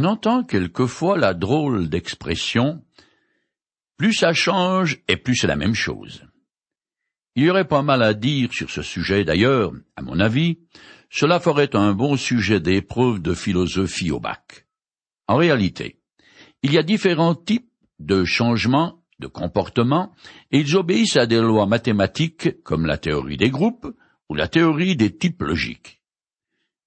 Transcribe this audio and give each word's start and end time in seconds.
On 0.00 0.04
entend 0.04 0.44
quelquefois 0.44 1.18
la 1.18 1.34
drôle 1.34 1.90
d'expression 1.90 2.82
plus 3.98 4.14
ça 4.14 4.32
change 4.32 4.96
et 5.08 5.18
plus 5.18 5.36
c'est 5.36 5.46
la 5.46 5.56
même 5.56 5.74
chose. 5.74 6.24
Il 7.36 7.44
y 7.44 7.50
aurait 7.50 7.68
pas 7.68 7.82
mal 7.82 8.02
à 8.02 8.14
dire 8.14 8.50
sur 8.50 8.70
ce 8.70 8.80
sujet 8.80 9.24
d'ailleurs, 9.24 9.72
à 9.96 10.02
mon 10.02 10.18
avis, 10.18 10.56
cela 11.10 11.38
ferait 11.38 11.76
un 11.76 11.92
bon 11.92 12.16
sujet 12.16 12.60
d'épreuve 12.60 13.20
de 13.20 13.34
philosophie 13.34 14.10
au 14.10 14.20
bac. 14.20 14.66
En 15.28 15.36
réalité, 15.36 16.00
il 16.62 16.72
y 16.72 16.78
a 16.78 16.82
différents 16.82 17.34
types 17.34 17.70
de 17.98 18.24
changements 18.24 19.04
de 19.18 19.26
comportement 19.26 20.14
et 20.50 20.60
ils 20.60 20.76
obéissent 20.78 21.18
à 21.18 21.26
des 21.26 21.42
lois 21.42 21.66
mathématiques 21.66 22.62
comme 22.62 22.86
la 22.86 22.96
théorie 22.96 23.36
des 23.36 23.50
groupes 23.50 23.94
ou 24.30 24.34
la 24.34 24.48
théorie 24.48 24.96
des 24.96 25.14
types 25.14 25.42
logiques. 25.42 26.00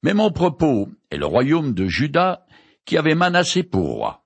Mais 0.01 0.15
mon 0.15 0.31
propos 0.31 0.89
est 1.11 1.17
le 1.17 1.27
royaume 1.27 1.75
de 1.75 1.85
Juda 1.85 2.42
qui 2.85 2.97
avait 2.97 3.15
Manassé 3.15 3.63
pour 3.63 3.95
roi. 3.95 4.23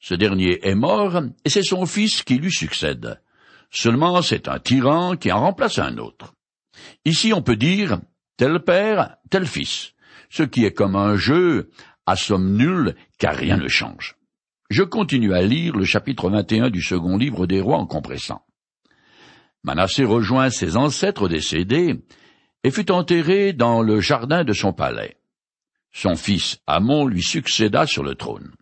Ce 0.00 0.14
dernier 0.14 0.66
est 0.66 0.74
mort 0.74 1.22
et 1.44 1.48
c'est 1.48 1.62
son 1.62 1.86
fils 1.86 2.22
qui 2.22 2.38
lui 2.38 2.50
succède. 2.50 3.20
Seulement 3.70 4.20
c'est 4.20 4.48
un 4.48 4.58
tyran 4.58 5.16
qui 5.16 5.30
en 5.30 5.40
remplace 5.40 5.78
un 5.78 5.98
autre. 5.98 6.34
Ici 7.04 7.32
on 7.32 7.42
peut 7.42 7.56
dire 7.56 8.00
tel 8.36 8.60
père, 8.60 9.16
tel 9.30 9.46
fils, 9.46 9.92
ce 10.30 10.42
qui 10.42 10.64
est 10.64 10.72
comme 10.72 10.96
un 10.96 11.16
jeu 11.16 11.70
à 12.06 12.16
somme 12.16 12.56
nulle 12.56 12.96
car 13.18 13.34
rien 13.34 13.56
ne 13.56 13.68
change. 13.68 14.16
Je 14.70 14.82
continue 14.82 15.34
à 15.34 15.42
lire 15.42 15.76
le 15.76 15.84
chapitre 15.84 16.30
21 16.30 16.70
du 16.70 16.82
second 16.82 17.16
livre 17.16 17.46
des 17.46 17.60
rois 17.60 17.78
en 17.78 17.86
compressant. 17.86 18.44
Manassé 19.64 20.04
rejoint 20.04 20.50
ses 20.50 20.76
ancêtres 20.76 21.28
décédés 21.28 22.02
et 22.64 22.70
fut 22.70 22.90
enterré 22.90 23.52
dans 23.52 23.82
le 23.82 24.00
jardin 24.00 24.44
de 24.44 24.52
son 24.52 24.72
palais. 24.72 25.16
Son 25.92 26.16
fils 26.16 26.58
Amon 26.66 27.06
lui 27.06 27.22
succéda 27.22 27.86
sur 27.86 28.02
le 28.02 28.14
trône. 28.14 28.52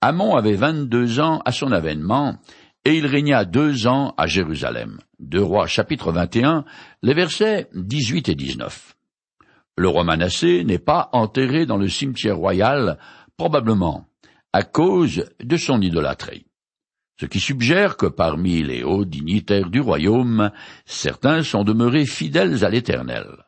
Amon 0.00 0.36
avait 0.36 0.56
vingt-deux 0.56 1.20
ans 1.20 1.40
à 1.44 1.52
son 1.52 1.72
avènement, 1.72 2.38
et 2.84 2.94
il 2.96 3.06
régna 3.06 3.44
deux 3.44 3.86
ans 3.86 4.14
à 4.16 4.26
Jérusalem. 4.26 4.98
Deux 5.18 5.42
rois 5.42 5.66
chapitre 5.66 6.12
21, 6.12 6.64
les 7.02 7.14
versets 7.14 7.68
18 7.74 8.28
et 8.28 8.34
19. 8.34 8.94
Le 9.78 9.88
roi 9.88 10.04
Manassé 10.04 10.64
n'est 10.64 10.78
pas 10.78 11.08
enterré 11.12 11.66
dans 11.66 11.78
le 11.78 11.88
cimetière 11.88 12.36
royal, 12.36 12.98
probablement 13.36 14.06
à 14.52 14.62
cause 14.62 15.24
de 15.42 15.56
son 15.56 15.80
idolâtrie. 15.80 16.46
Ce 17.18 17.26
qui 17.26 17.40
suggère 17.40 17.96
que 17.96 18.06
parmi 18.06 18.62
les 18.62 18.84
hauts 18.84 19.04
dignitaires 19.04 19.70
du 19.70 19.80
royaume, 19.80 20.50
certains 20.84 21.42
sont 21.42 21.64
demeurés 21.64 22.06
fidèles 22.06 22.64
à 22.64 22.68
l'Éternel. 22.68 23.45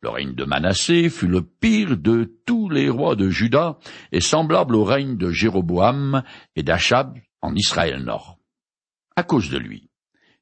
Le 0.00 0.10
règne 0.10 0.34
de 0.34 0.44
Manassé 0.44 1.08
fut 1.08 1.26
le 1.26 1.42
pire 1.42 1.96
de 1.96 2.32
tous 2.46 2.68
les 2.68 2.88
rois 2.88 3.16
de 3.16 3.28
Juda 3.30 3.78
et 4.12 4.20
semblable 4.20 4.76
au 4.76 4.84
règne 4.84 5.16
de 5.16 5.30
Jéroboam 5.30 6.22
et 6.54 6.62
d'Achab 6.62 7.18
en 7.40 7.54
Israël 7.56 8.04
Nord. 8.04 8.38
À 9.16 9.24
cause 9.24 9.50
de 9.50 9.58
lui, 9.58 9.90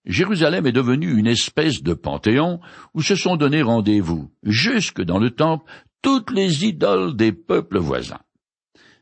Jérusalem 0.05 0.67
est 0.67 0.73
devenue 0.73 1.19
une 1.19 1.27
espèce 1.27 1.83
de 1.83 1.95
panthéon 1.95 2.61
où 2.93 3.01
se 3.01 3.17
sont 3.17 3.37
donnés 3.37 3.63
rendez-vous, 3.63 4.31
jusque 4.43 5.01
dans 5.01 5.19
le 5.19 5.31
temple, 5.31 5.65
toutes 6.03 6.31
les 6.31 6.67
idoles 6.67 7.17
des 7.17 7.33
peuples 7.33 7.79
voisins. 7.79 8.21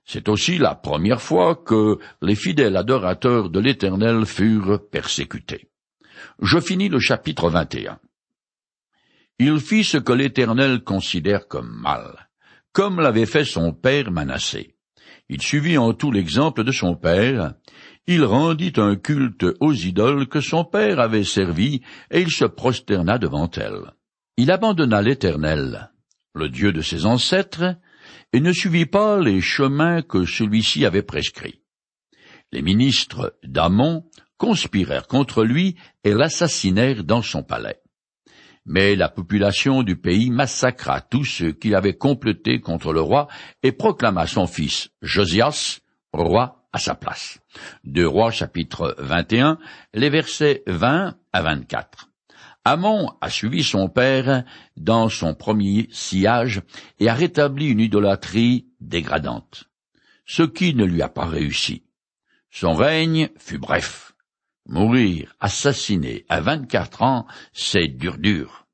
C'est 0.05 0.29
aussi 0.29 0.59
la 0.59 0.77
première 0.77 1.21
fois 1.21 1.57
que 1.57 1.99
les 2.23 2.37
fidèles 2.37 2.77
adorateurs 2.77 3.51
de 3.51 3.59
l'Éternel 3.59 4.25
furent 4.25 4.81
persécutés. 4.89 5.69
Je 6.41 6.61
finis 6.61 6.89
le 6.89 7.01
chapitre 7.01 7.51
21. 7.51 7.99
Il 9.39 9.59
fit 9.61 9.83
ce 9.83 9.99
que 9.99 10.13
l'Éternel 10.13 10.85
considère 10.85 11.49
comme 11.49 11.81
mal, 11.81 12.29
comme 12.73 13.01
l'avait 13.01 13.27
fait 13.27 13.45
son 13.45 13.73
père 13.73 14.13
Manassé. 14.13 14.77
Il 15.29 15.43
suivit 15.43 15.77
en 15.77 15.93
tout 15.93 16.13
l'exemple 16.13 16.63
de 16.63 16.71
son 16.71 16.95
père, 16.95 17.55
il 18.07 18.25
rendit 18.25 18.75
un 18.77 18.95
culte 18.95 19.47
aux 19.61 19.73
idoles 19.73 20.29
que 20.29 20.41
son 20.41 20.65
père 20.65 21.01
avait 21.01 21.25
servi, 21.25 21.81
et 22.11 22.21
il 22.21 22.31
se 22.31 22.45
prosterna 22.45 23.19
devant 23.19 23.51
elles. 23.57 23.93
Il 24.37 24.51
abandonna 24.51 25.01
l'Éternel, 25.01 25.91
le 26.35 26.49
Dieu 26.49 26.73
de 26.73 26.83
ses 26.83 27.07
ancêtres, 27.07 27.77
et 28.33 28.41
ne 28.41 28.53
suivit 28.53 28.87
pas 28.87 29.19
les 29.21 29.41
chemins 29.41 30.03
que 30.03 30.27
celui-ci 30.27 30.85
avait 30.85 31.03
prescrits. 31.03 31.63
Les 32.53 32.63
ministres 32.63 33.37
d'Amon 33.43 34.05
conspirèrent 34.37 35.07
contre 35.07 35.43
lui 35.43 35.77
et 36.05 36.13
l'assassinèrent 36.13 37.05
dans 37.05 37.23
son 37.23 37.43
palais. 37.43 37.81
Mais 38.67 38.97
la 38.97 39.09
population 39.09 39.83
du 39.83 39.97
pays 39.97 40.31
massacra 40.31 41.01
tous 41.01 41.25
ceux 41.25 41.53
qui 41.53 41.75
avaient 41.75 41.97
comploté 41.97 42.61
contre 42.61 42.93
le 42.93 43.01
roi 43.01 43.29
et 43.63 43.73
proclama 43.73 44.27
son 44.27 44.47
fils 44.47 44.89
Josias 45.03 45.81
roi 46.13 46.67
à 46.73 46.79
sa 46.79 46.95
place. 46.95 47.39
Deux 47.85 48.07
rois 48.07 48.31
chapitre 48.31 48.97
21, 48.99 49.59
les 49.93 50.11
versets 50.11 50.63
20 50.67 51.17
à 51.33 51.43
24. 51.43 52.11
Amon 52.65 53.13
a 53.21 53.29
suivi 53.29 53.63
son 53.63 53.89
père 53.89 54.45
dans 54.77 55.11
son 55.11 55.35
premier 55.35 55.87
sillage 55.93 56.63
et 56.99 57.11
a 57.11 57.15
rétabli 57.15 57.69
une 57.69 57.81
idolâtrie 57.81 58.69
dégradante, 58.81 59.65
ce 60.25 60.43
qui 60.43 60.75
ne 60.75 60.85
lui 60.85 61.03
a 61.03 61.11
pas 61.11 61.27
réussi. 61.27 61.85
Son 62.51 62.75
règne 62.75 63.29
fut 63.37 63.59
bref. 63.59 64.14
Mourir 64.67 65.35
assassiné 65.41 66.25
à 66.29 66.41
vingt-quatre 66.41 67.03
ans, 67.03 67.27
c'est 67.53 67.89
dur 67.89 68.19
dur. 68.19 68.67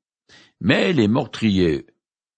Mais 0.61 0.93
les 0.93 1.07
meurtriers 1.07 1.85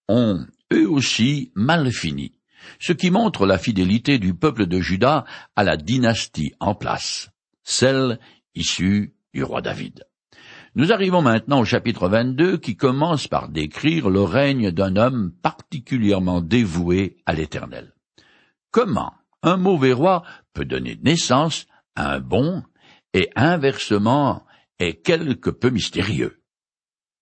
ont, 0.08 0.46
eux 0.72 0.90
aussi, 0.90 1.52
mal 1.56 1.92
fini, 1.92 2.34
ce 2.80 2.94
qui 2.94 3.12
montre 3.12 3.46
la 3.46 3.58
fidélité 3.58 4.18
du 4.18 4.34
peuple 4.34 4.66
de 4.66 4.80
Juda 4.80 5.26
à 5.56 5.64
la 5.64 5.78
dynastie 5.78 6.54
en 6.60 6.74
place, 6.74 7.30
celle 7.64 8.20
issue 8.56 9.14
du 9.34 9.44
roi 9.44 9.62
David. 9.62 10.04
Nous 10.76 10.92
arrivons 10.92 11.22
maintenant 11.22 11.60
au 11.60 11.66
chapitre 11.66 12.10
22 12.10 12.58
qui 12.58 12.76
commence 12.76 13.28
par 13.28 13.50
décrire 13.50 14.10
le 14.10 14.24
règne 14.24 14.72
d'un 14.72 14.96
homme 14.96 15.32
particulièrement 15.44 16.42
dévoué 16.42 17.18
à 17.28 17.34
l'Éternel. 17.34 17.94
Comment 18.72 19.14
un 19.44 19.58
mauvais 19.58 19.94
roi 19.94 20.24
peut 20.54 20.66
donner 20.66 20.98
naissance 21.04 21.68
à 21.96 22.14
un 22.16 22.20
bon 22.20 22.64
et 23.14 23.30
inversement 23.36 24.46
est 24.80 25.02
quelque 25.02 25.50
peu 25.50 25.70
mystérieux. 25.70 26.44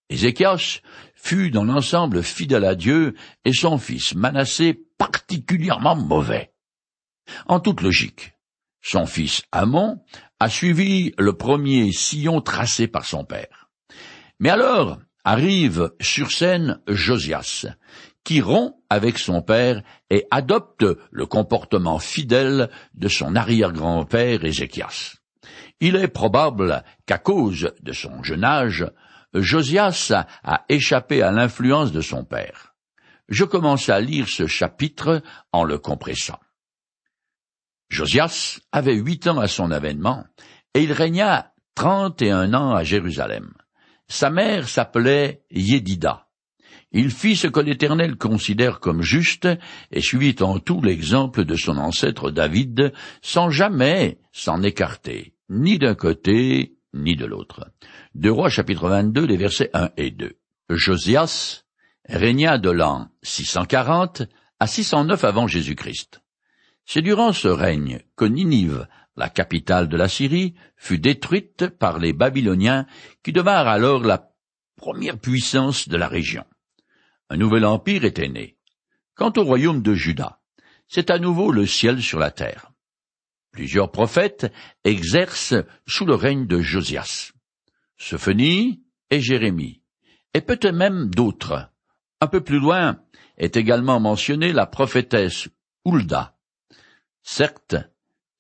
Ézéchias 0.10 0.82
fut 1.16 1.52
dans 1.52 1.64
l'ensemble 1.64 2.24
fidèle 2.24 2.66
à 2.66 2.76
Dieu 2.76 3.16
et 3.46 3.54
son 3.54 3.78
fils 3.78 4.14
Manassé 4.16 4.74
particulièrement 4.98 5.96
mauvais. 5.96 6.54
En 7.48 7.60
toute 7.60 7.82
logique, 7.82 8.34
son 8.82 9.06
fils 9.06 9.44
Amon 9.52 10.04
a 10.40 10.50
suivi 10.50 11.14
le 11.18 11.38
premier 11.38 11.92
sillon 11.92 12.42
tracé 12.42 12.88
par 12.88 13.06
son 13.06 13.24
père. 13.24 13.70
Mais 14.40 14.50
alors 14.50 15.00
arrive 15.24 15.92
sur 16.02 16.32
scène 16.32 16.82
Josias, 16.88 17.68
qui 18.24 18.42
rompt 18.42 18.76
avec 18.90 19.18
son 19.18 19.42
père 19.42 19.82
et 20.10 20.26
adopte 20.32 20.86
le 21.12 21.26
comportement 21.26 22.00
fidèle 22.00 22.70
de 22.96 23.08
son 23.08 23.36
arrière-grand-père 23.36 24.44
Ézéchias. 24.44 25.21
Il 25.80 25.96
est 25.96 26.08
probable 26.08 26.84
qu'à 27.06 27.18
cause 27.18 27.74
de 27.82 27.92
son 27.92 28.24
jeune 28.24 28.44
âge, 28.44 28.86
Josias 29.34 30.12
a 30.44 30.66
échappé 30.70 31.22
à 31.22 31.32
l'influence 31.32 31.92
de 31.92 32.02
son 32.02 32.26
père. 32.26 32.76
Je 33.30 33.46
commence 33.46 33.90
à 33.90 34.00
lire 34.02 34.28
ce 34.28 34.46
chapitre 34.46 35.22
en 35.52 35.64
le 35.64 35.78
compressant. 35.78 36.40
Josias 37.90 38.60
avait 38.72 38.96
huit 38.96 39.28
ans 39.28 39.40
à 39.40 39.48
son 39.48 39.72
avènement, 39.72 40.26
et 40.74 40.84
il 40.84 40.94
régna 40.94 41.54
trente 41.76 42.22
et 42.22 42.32
un 42.32 42.54
ans 42.54 42.74
à 42.74 42.84
Jérusalem. 42.84 43.54
Sa 44.08 44.30
mère 44.30 44.68
s'appelait 44.68 45.44
Yédida. 45.52 46.28
Il 46.94 47.10
fit 47.10 47.38
ce 47.38 47.48
que 47.48 47.62
l'Éternel 47.62 48.18
considère 48.18 48.80
comme 48.80 49.02
juste, 49.02 49.48
et 49.92 50.02
suivit 50.02 50.36
en 50.42 50.60
tout 50.60 50.82
l'exemple 50.82 51.46
de 51.46 51.56
son 51.56 51.78
ancêtre 51.78 52.32
David, 52.32 52.92
sans 53.22 53.50
jamais 53.50 54.20
s'en 54.34 54.62
écarter, 54.62 55.34
ni 55.50 55.80
d'un 55.80 55.96
côté, 55.96 56.76
ni 56.94 57.16
de 57.16 57.26
l'autre. 57.26 57.72
Deux 58.14 58.32
Rois 58.32 58.50
chapitre 58.50 58.90
22, 58.90 59.26
les 59.26 59.38
versets 59.38 59.70
1 59.74 59.92
et 59.96 60.12
2. 60.12 60.34
Josias 60.70 61.64
régna 62.10 62.58
de 62.58 62.70
l'an 62.70 63.08
640 63.24 64.24
à 64.60 64.68
609 64.68 65.24
avant 65.24 65.48
Jésus-Christ. 65.48 66.22
C'est 66.86 67.02
durant 67.02 67.32
ce 67.32 67.48
règne 67.48 68.02
que 68.18 68.26
Ninive, 68.26 68.88
la 69.16 69.30
capitale 69.30 69.88
de 69.88 69.96
la 69.96 70.10
Syrie, 70.10 70.56
fut 70.76 71.00
détruite 71.00 71.68
par 71.68 72.00
les 72.00 72.12
Babyloniens 72.12 72.86
qui 73.24 73.32
devinrent 73.32 73.68
alors 73.68 74.04
la 74.04 74.30
première 74.76 75.18
puissance 75.18 75.88
de 75.88 75.96
la 75.96 76.08
région. 76.08 76.44
Un 77.32 77.38
nouvel 77.38 77.64
empire 77.64 78.04
était 78.04 78.28
né. 78.28 78.58
Quant 79.16 79.32
au 79.38 79.46
royaume 79.46 79.82
de 79.82 79.94
Juda, 79.94 80.42
c'est 80.90 81.10
à 81.10 81.18
nouveau 81.18 81.54
le 81.54 81.66
ciel 81.66 82.02
sur 82.02 82.20
la 82.20 82.30
terre. 82.30 82.74
Plusieurs 83.54 83.90
prophètes 83.90 84.52
exercent 84.84 85.56
sous 85.88 86.06
le 86.06 86.16
règne 86.16 86.46
de 86.46 86.60
Josias. 86.60 87.32
Sophonie 87.98 88.84
et 89.10 89.22
Jérémie, 89.22 89.82
et 90.34 90.42
peut-être 90.42 90.76
même 90.76 91.10
d'autres. 91.10 91.70
Un 92.20 92.28
peu 92.28 92.42
plus 92.42 92.60
loin 92.60 93.00
est 93.38 93.56
également 93.56 94.02
mentionnée 94.02 94.52
la 94.52 94.66
prophétesse 94.66 95.48
Hulda, 95.86 96.36
Certes, 97.24 97.78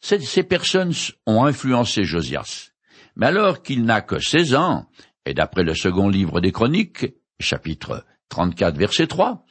ces 0.01 0.43
personnes 0.43 0.93
ont 1.25 1.45
influencé 1.45 2.03
Josias, 2.03 2.71
mais 3.15 3.27
alors 3.27 3.61
qu'il 3.61 3.85
n'a 3.85 4.01
que 4.01 4.19
seize 4.19 4.53
ans, 4.53 4.89
et 5.25 5.33
d'après 5.33 5.63
le 5.63 5.75
second 5.75 6.09
livre 6.09 6.41
des 6.41 6.51
Chroniques, 6.51 7.05
chapitre 7.39 8.05
34, 8.31 8.75
verset 8.75 9.05
3, 9.05 9.45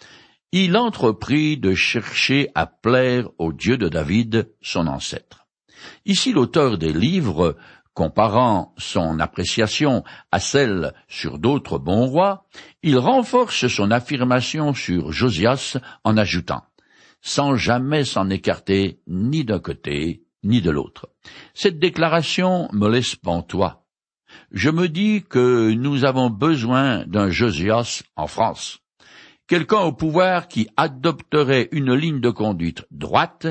il 0.51 0.77
entreprit 0.77 1.57
de 1.57 1.75
chercher 1.75 2.51
à 2.57 2.67
plaire 2.67 3.29
au 3.39 3.53
Dieu 3.53 3.79
de 3.79 3.89
David, 3.89 4.53
son 4.61 4.89
ancêtre. 4.89 5.47
Ici 6.05 6.33
l'auteur 6.33 6.77
des 6.77 6.93
livres, 6.93 7.57
comparant 7.95 8.75
son 8.77 9.21
appréciation 9.21 10.03
à 10.33 10.41
celle 10.41 10.93
sur 11.07 11.39
d'autres 11.39 11.79
bons 11.79 12.07
rois, 12.07 12.47
il 12.83 12.99
renforce 12.99 13.69
son 13.69 13.93
affirmation 13.93 14.75
sur 14.75 15.13
Josias 15.13 15.77
en 16.03 16.17
ajoutant 16.17 16.65
sans 17.23 17.57
jamais 17.57 18.05
s'en 18.05 18.31
écarter 18.31 19.01
ni 19.07 19.45
d'un 19.45 19.59
côté 19.59 20.25
ni 20.43 20.63
de 20.63 20.71
l'autre. 20.71 21.11
Cette 21.55 21.79
déclaration 21.79 22.69
me 22.73 22.89
laisse 22.89 23.15
pantois. 23.15 23.80
Je 24.53 24.71
me 24.71 24.89
dis 24.89 25.23
que 25.29 25.73
nous 25.73 26.05
avons 26.05 26.31
besoin 26.31 27.05
d'un 27.07 27.31
Josias 27.31 28.03
en 28.17 28.27
France 28.27 28.81
quelqu'un 29.51 29.81
au 29.81 29.91
pouvoir 29.91 30.47
qui 30.47 30.69
adopterait 30.77 31.69
une 31.73 31.93
ligne 31.93 32.21
de 32.21 32.31
conduite 32.31 32.87
droite 32.93 33.49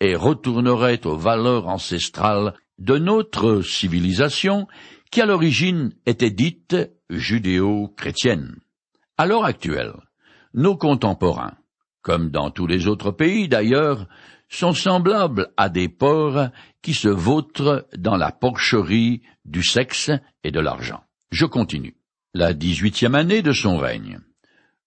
et 0.00 0.14
retournerait 0.14 1.04
aux 1.08 1.16
valeurs 1.16 1.66
ancestrales 1.66 2.54
de 2.78 2.98
notre 2.98 3.60
civilisation 3.62 4.68
qui 5.10 5.20
à 5.20 5.26
l'origine 5.26 5.92
était 6.06 6.30
dite 6.30 6.76
judéo-chrétienne. 7.10 8.60
À 9.18 9.26
l'heure 9.26 9.44
actuelle, 9.44 9.94
nos 10.54 10.76
contemporains, 10.76 11.54
comme 12.00 12.30
dans 12.30 12.52
tous 12.52 12.68
les 12.68 12.86
autres 12.86 13.10
pays 13.10 13.48
d'ailleurs, 13.48 14.06
sont 14.48 14.72
semblables 14.72 15.48
à 15.56 15.68
des 15.68 15.88
porcs 15.88 16.50
qui 16.82 16.94
se 16.94 17.08
vautrent 17.08 17.86
dans 17.96 18.16
la 18.16 18.32
porcherie 18.32 19.22
du 19.44 19.62
sexe 19.62 20.10
et 20.44 20.50
de 20.50 20.60
l'argent. 20.60 21.02
Je 21.30 21.46
continue. 21.46 21.96
La 22.34 22.54
dix-huitième 22.54 23.14
année 23.14 23.42
de 23.42 23.52
son 23.52 23.76
règne. 23.76 24.20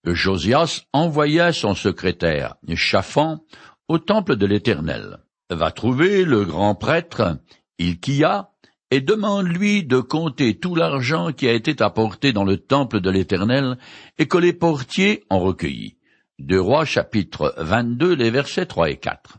Josias 0.06 0.84
envoya 0.92 1.54
son 1.54 1.76
secrétaire 1.76 2.56
Chafan 2.76 3.40
au 3.88 4.00
temple 4.00 4.36
de 4.36 4.46
l'Éternel. 4.46 5.20
Va 5.50 5.72
trouver 5.72 6.26
le 6.26 6.46
grand 6.46 6.76
prêtre 6.76 7.38
Ilkia 7.80 8.50
et 8.92 9.02
demande-lui 9.02 9.84
de 9.84 10.00
compter 10.00 10.60
tout 10.60 10.76
l'argent 10.76 11.32
qui 11.32 11.48
a 11.48 11.54
été 11.54 11.82
apporté 11.82 12.34
dans 12.34 12.44
le 12.44 12.58
temple 12.58 13.00
de 13.02 13.10
l'Éternel 13.10 13.78
et 14.18 14.28
que 14.28 14.38
les 14.38 14.54
portiers 14.54 15.24
ont 15.30 15.40
recueilli. 15.40 15.98
Deux 16.40 16.62
Rois 16.62 16.86
chapitre 16.86 17.54
22 17.58 18.16
les 18.16 18.30
versets 18.30 18.66
3 18.66 18.90
et 18.90 18.98
4. 18.98 19.38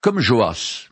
Comme 0.00 0.20
Joas, 0.20 0.88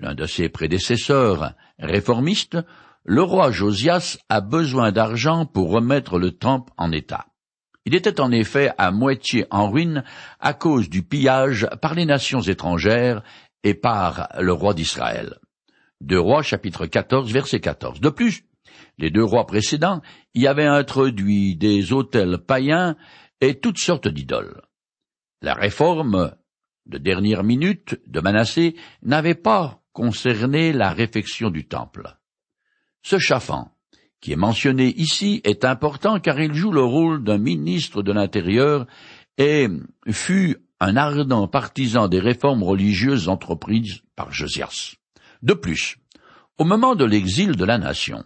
l'un 0.00 0.14
de 0.14 0.26
ses 0.26 0.48
prédécesseurs 0.48 1.54
réformistes, 1.78 2.58
le 3.04 3.22
roi 3.22 3.50
Josias 3.50 4.18
a 4.28 4.40
besoin 4.40 4.92
d'argent 4.92 5.46
pour 5.46 5.70
remettre 5.70 6.18
le 6.18 6.32
temple 6.32 6.72
en 6.76 6.90
état. 6.90 7.26
Il 7.84 7.94
était 7.94 8.20
en 8.20 8.30
effet 8.32 8.72
à 8.78 8.90
moitié 8.90 9.46
en 9.50 9.70
ruine 9.70 10.04
à 10.40 10.54
cause 10.54 10.88
du 10.88 11.02
pillage 11.02 11.68
par 11.82 11.94
les 11.94 12.06
nations 12.06 12.40
étrangères 12.40 13.22
et 13.62 13.74
par 13.74 14.28
le 14.40 14.52
roi 14.52 14.72
d'Israël. 14.72 15.38
Deux 16.00 16.18
rois 16.18 16.42
chapitre 16.42 16.86
14 16.86 17.30
verset 17.32 17.60
14. 17.60 18.00
De 18.00 18.08
plus, 18.08 18.44
les 18.98 19.10
deux 19.10 19.24
rois 19.24 19.46
précédents 19.46 20.00
y 20.34 20.46
avaient 20.46 20.64
introduit 20.64 21.56
des 21.56 21.92
autels 21.92 22.38
païens 22.38 22.96
et 23.40 23.60
toutes 23.60 23.78
sortes 23.78 24.08
d'idoles. 24.08 24.62
La 25.42 25.54
réforme 25.54 26.34
de 26.86 26.98
dernière 26.98 27.44
minute 27.44 28.00
de 28.06 28.20
Manassé 28.20 28.76
n'avait 29.02 29.34
pas 29.34 29.83
concerné 29.94 30.72
la 30.74 30.90
réfection 30.90 31.48
du 31.48 31.66
temple. 31.66 32.18
Ce 33.02 33.18
chafan 33.18 33.70
qui 34.20 34.32
est 34.32 34.36
mentionné 34.36 34.88
ici 34.96 35.40
est 35.44 35.64
important 35.64 36.18
car 36.18 36.40
il 36.40 36.52
joue 36.52 36.72
le 36.72 36.82
rôle 36.82 37.22
d'un 37.24 37.38
ministre 37.38 38.02
de 38.02 38.12
l'Intérieur 38.12 38.86
et 39.38 39.68
fut 40.10 40.58
un 40.80 40.96
ardent 40.96 41.48
partisan 41.48 42.08
des 42.08 42.20
réformes 42.20 42.62
religieuses 42.62 43.28
entreprises 43.28 44.02
par 44.16 44.32
Josias. 44.32 44.96
De 45.42 45.54
plus, 45.54 45.96
au 46.58 46.64
moment 46.64 46.94
de 46.94 47.04
l'exil 47.04 47.56
de 47.56 47.64
la 47.64 47.78
nation, 47.78 48.24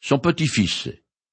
son 0.00 0.18
petit-fils, 0.18 0.88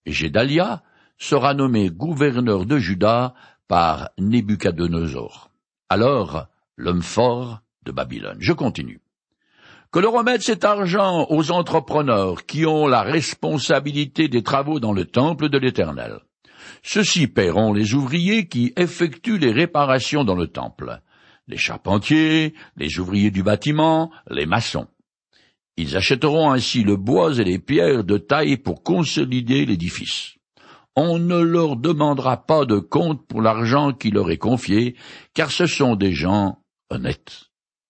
Gédalia, 0.05 0.83
sera 1.17 1.53
nommé 1.53 1.89
gouverneur 1.89 2.65
de 2.65 2.77
Juda 2.77 3.33
par 3.67 4.09
Nebuchadnezzar, 4.17 5.51
alors 5.89 6.47
l'homme 6.77 7.01
fort 7.01 7.61
de 7.83 7.91
Babylone. 7.91 8.37
Je 8.39 8.53
continue 8.53 9.01
que 9.91 9.99
l'on 9.99 10.11
remette 10.11 10.41
cet 10.41 10.65
argent 10.65 11.27
aux 11.29 11.51
entrepreneurs 11.51 12.45
qui 12.45 12.65
ont 12.65 12.87
la 12.87 13.01
responsabilité 13.01 14.27
des 14.27 14.43
travaux 14.43 14.79
dans 14.79 14.93
le 14.93 15.05
temple 15.05 15.49
de 15.49 15.57
l'Éternel. 15.57 16.19
Ceux-ci 16.83 17.27
paieront 17.27 17.73
les 17.73 17.93
ouvriers 17.93 18.47
qui 18.47 18.73
effectuent 18.75 19.39
les 19.39 19.51
réparations 19.51 20.23
dans 20.23 20.35
le 20.35 20.47
temple, 20.47 21.01
les 21.47 21.57
charpentiers, 21.57 22.53
les 22.75 22.99
ouvriers 22.99 23.31
du 23.31 23.43
bâtiment, 23.43 24.11
les 24.29 24.45
maçons. 24.45 24.87
Ils 25.77 25.95
achèteront 25.95 26.51
ainsi 26.51 26.83
le 26.83 26.95
bois 26.95 27.37
et 27.37 27.43
les 27.43 27.59
pierres 27.59 28.03
de 28.03 28.17
taille 28.17 28.57
pour 28.57 28.83
consolider 28.83 29.65
l'édifice. 29.65 30.35
On 30.95 31.19
ne 31.19 31.39
leur 31.39 31.75
demandera 31.75 32.45
pas 32.45 32.65
de 32.65 32.79
compte 32.79 33.25
pour 33.27 33.41
l'argent 33.41 33.93
qui 33.93 34.09
leur 34.09 34.31
est 34.31 34.39
confié, 34.39 34.95
car 35.35 35.51
ce 35.51 35.67
sont 35.67 35.95
des 35.95 36.11
gens 36.11 36.57
honnêtes. 36.89 37.46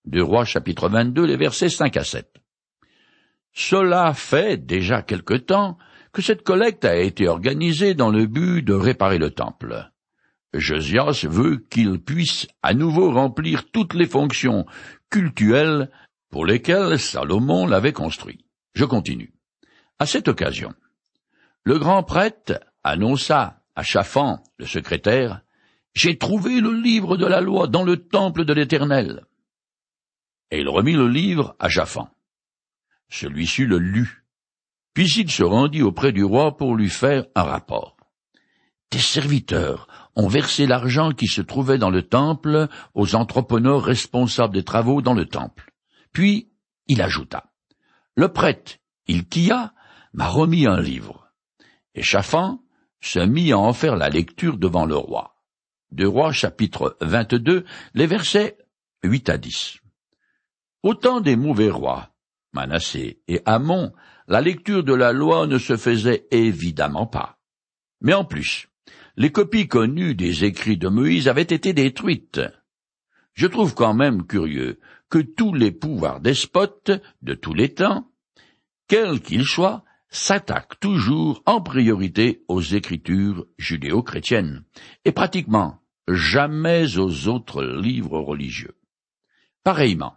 Deux 0.07 0.23
Rois 0.23 0.45
chapitre 0.45 0.87
22, 0.87 1.25
les 1.25 1.35
versets 1.35 1.67
5 1.67 1.97
à 1.97 2.05
7. 2.05 2.33
Cela 3.51 4.13
fait 4.13 4.55
déjà 4.55 5.01
quelque 5.01 5.33
temps 5.33 5.77
que 6.13 6.21
cette 6.21 6.43
collecte 6.43 6.85
a 6.85 6.95
été 6.95 7.27
organisée 7.27 7.93
dans 7.93 8.09
le 8.09 8.25
but 8.25 8.61
de 8.61 8.73
réparer 8.73 9.17
le 9.17 9.31
temple. 9.31 9.91
Josias 10.53 11.25
veut 11.29 11.57
qu'il 11.69 11.99
puisse 11.99 12.47
à 12.63 12.73
nouveau 12.73 13.11
remplir 13.11 13.69
toutes 13.69 13.95
les 13.95 14.05
fonctions 14.05 14.65
cultuelles 15.09 15.91
pour 16.29 16.45
lesquelles 16.45 16.99
Salomon 16.99 17.67
l'avait 17.67 17.91
construit. 17.91 18.45
Je 18.75 18.85
continue. 18.85 19.33
À 19.99 20.05
cette 20.05 20.29
occasion, 20.29 20.73
le 21.65 21.79
grand 21.79 22.03
prêtre 22.03 22.61
annonça 22.81 23.59
à 23.75 23.83
Chafan, 23.83 24.41
le 24.57 24.65
secrétaire, 24.65 25.41
J'ai 25.93 26.17
trouvé 26.17 26.61
le 26.61 26.71
livre 26.79 27.17
de 27.17 27.25
la 27.25 27.41
loi 27.41 27.67
dans 27.67 27.83
le 27.83 27.97
temple 27.97 28.45
de 28.45 28.53
l'Éternel 28.53 29.26
et 30.51 30.59
il 30.59 30.69
remit 30.69 30.93
le 30.93 31.07
livre 31.07 31.55
à 31.59 31.69
Japhan. 31.69 32.09
Celui-ci 33.09 33.65
le 33.65 33.77
lut. 33.77 34.25
Puis 34.93 35.11
il 35.17 35.31
se 35.31 35.43
rendit 35.43 35.81
auprès 35.81 36.11
du 36.11 36.23
roi 36.23 36.57
pour 36.57 36.75
lui 36.75 36.89
faire 36.89 37.25
un 37.35 37.43
rapport. 37.43 37.97
Tes 38.89 38.99
serviteurs 38.99 39.87
ont 40.15 40.27
versé 40.27 40.65
l'argent 40.65 41.11
qui 41.11 41.27
se 41.27 41.41
trouvait 41.41 41.77
dans 41.77 41.89
le 41.89 42.03
temple 42.03 42.67
aux 42.93 43.15
entrepreneurs 43.15 43.83
responsables 43.83 44.53
des 44.53 44.63
travaux 44.63 45.01
dans 45.01 45.13
le 45.13 45.25
temple. 45.25 45.71
Puis 46.13 46.51
il 46.87 47.01
ajouta. 47.01 47.51
Le 48.15 48.31
prêtre, 48.31 48.77
Ilkia, 49.07 49.73
m'a 50.13 50.27
remis 50.27 50.65
un 50.65 50.79
livre. 50.79 51.31
Et 51.93 52.01
Chafan 52.01 52.59
se 53.01 53.19
mit 53.19 53.51
à 53.51 53.59
en 53.59 53.73
faire 53.73 53.95
la 53.95 54.09
lecture 54.09 54.57
devant 54.57 54.85
le 54.85 54.95
roi. 54.95 55.35
De 55.91 56.05
roi 56.05 56.31
chapitre 56.31 56.97
22, 57.01 57.65
les 57.93 58.07
versets 58.07 58.57
8 59.03 59.29
à 59.29 59.37
10. 59.37 59.79
Au 60.83 60.93
temps 60.93 61.21
des 61.21 61.35
mauvais 61.35 61.69
rois, 61.69 62.09
Manassé 62.53 63.21
et 63.27 63.41
Amon, 63.45 63.93
la 64.27 64.41
lecture 64.41 64.83
de 64.83 64.93
la 64.93 65.11
loi 65.11 65.47
ne 65.47 65.57
se 65.57 65.77
faisait 65.77 66.27
évidemment 66.31 67.07
pas. 67.07 67.39
Mais 68.01 68.13
en 68.13 68.25
plus, 68.25 68.67
les 69.15 69.31
copies 69.31 69.67
connues 69.67 70.15
des 70.15 70.45
écrits 70.45 70.77
de 70.77 70.87
Moïse 70.87 71.27
avaient 71.27 71.41
été 71.41 71.73
détruites. 71.73 72.41
Je 73.33 73.47
trouve 73.47 73.73
quand 73.73 73.93
même 73.93 74.25
curieux 74.25 74.79
que 75.09 75.19
tous 75.19 75.53
les 75.53 75.71
pouvoirs 75.71 76.19
despotes 76.19 76.91
de 77.21 77.33
tous 77.33 77.53
les 77.53 77.73
temps, 77.73 78.09
quels 78.87 79.21
qu'ils 79.21 79.45
soient, 79.45 79.83
s'attaquent 80.09 80.79
toujours 80.79 81.41
en 81.45 81.61
priorité 81.61 82.43
aux 82.47 82.61
écritures 82.61 83.45
judéo-chrétiennes, 83.57 84.63
et 85.05 85.11
pratiquement 85.11 85.79
jamais 86.07 86.97
aux 86.97 87.27
autres 87.27 87.63
livres 87.63 88.19
religieux. 88.19 88.77
Pareillement, 89.63 90.15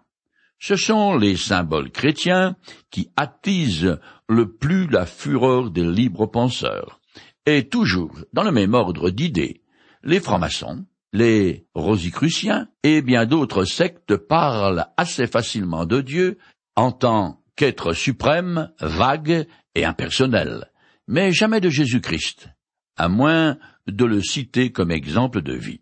ce 0.60 0.76
sont 0.76 1.16
les 1.16 1.36
symboles 1.36 1.90
chrétiens 1.90 2.54
qui 2.90 3.10
attisent 3.16 3.98
le 4.28 4.52
plus 4.52 4.86
la 4.86 5.06
fureur 5.06 5.70
des 5.70 5.84
libres 5.84 6.26
penseurs. 6.26 7.00
Et 7.46 7.68
toujours 7.68 8.14
dans 8.34 8.44
le 8.44 8.52
même 8.52 8.74
ordre 8.74 9.10
d'idées, 9.10 9.62
les 10.04 10.20
francs-maçons, 10.20 10.84
les 11.12 11.66
rosicruciens 11.74 12.68
et 12.82 13.00
bien 13.00 13.24
d'autres 13.24 13.64
sectes 13.64 14.16
parlent 14.16 14.86
assez 14.98 15.26
facilement 15.26 15.86
de 15.86 16.02
Dieu 16.02 16.38
en 16.76 16.92
tant 16.92 17.42
qu'être 17.56 17.94
suprême, 17.94 18.70
vague 18.80 19.46
et 19.74 19.84
impersonnel, 19.84 20.70
mais 21.08 21.32
jamais 21.32 21.60
de 21.60 21.70
Jésus-Christ, 21.70 22.48
à 22.96 23.08
moins 23.08 23.58
de 23.86 24.04
le 24.04 24.22
citer 24.22 24.72
comme 24.72 24.90
exemple 24.90 25.40
de 25.40 25.54
vie. 25.54 25.80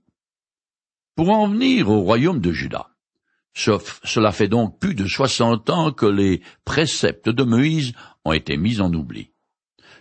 Pour 1.17 1.31
en 1.31 1.49
venir 1.49 1.91
au 1.91 2.01
royaume 2.01 2.41
de 2.41 2.53
Juda, 2.53 2.91
cela 3.59 4.33
fait 4.33 4.49
donc 4.49 4.79
plus 4.79 4.95
de 4.95 5.07
soixante 5.07 5.69
ans 5.71 5.91
que 5.91 6.07
les 6.07 6.43
préceptes 6.65 7.29
de 7.29 7.43
Moïse 7.43 7.93
ont 8.25 8.33
été 8.33 8.57
mis 8.57 8.81
en 8.81 8.93
oubli. 8.93 9.33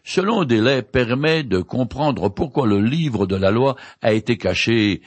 Ce 0.03 0.21
long 0.21 0.43
délai 0.43 0.83
permet 0.83 1.43
de 1.43 1.59
comprendre 1.59 2.29
pourquoi 2.29 2.67
le 2.67 2.79
livre 2.79 3.25
de 3.25 3.35
la 3.35 3.51
loi 3.51 3.75
a 4.01 4.13
été 4.13 4.37
caché 4.37 5.01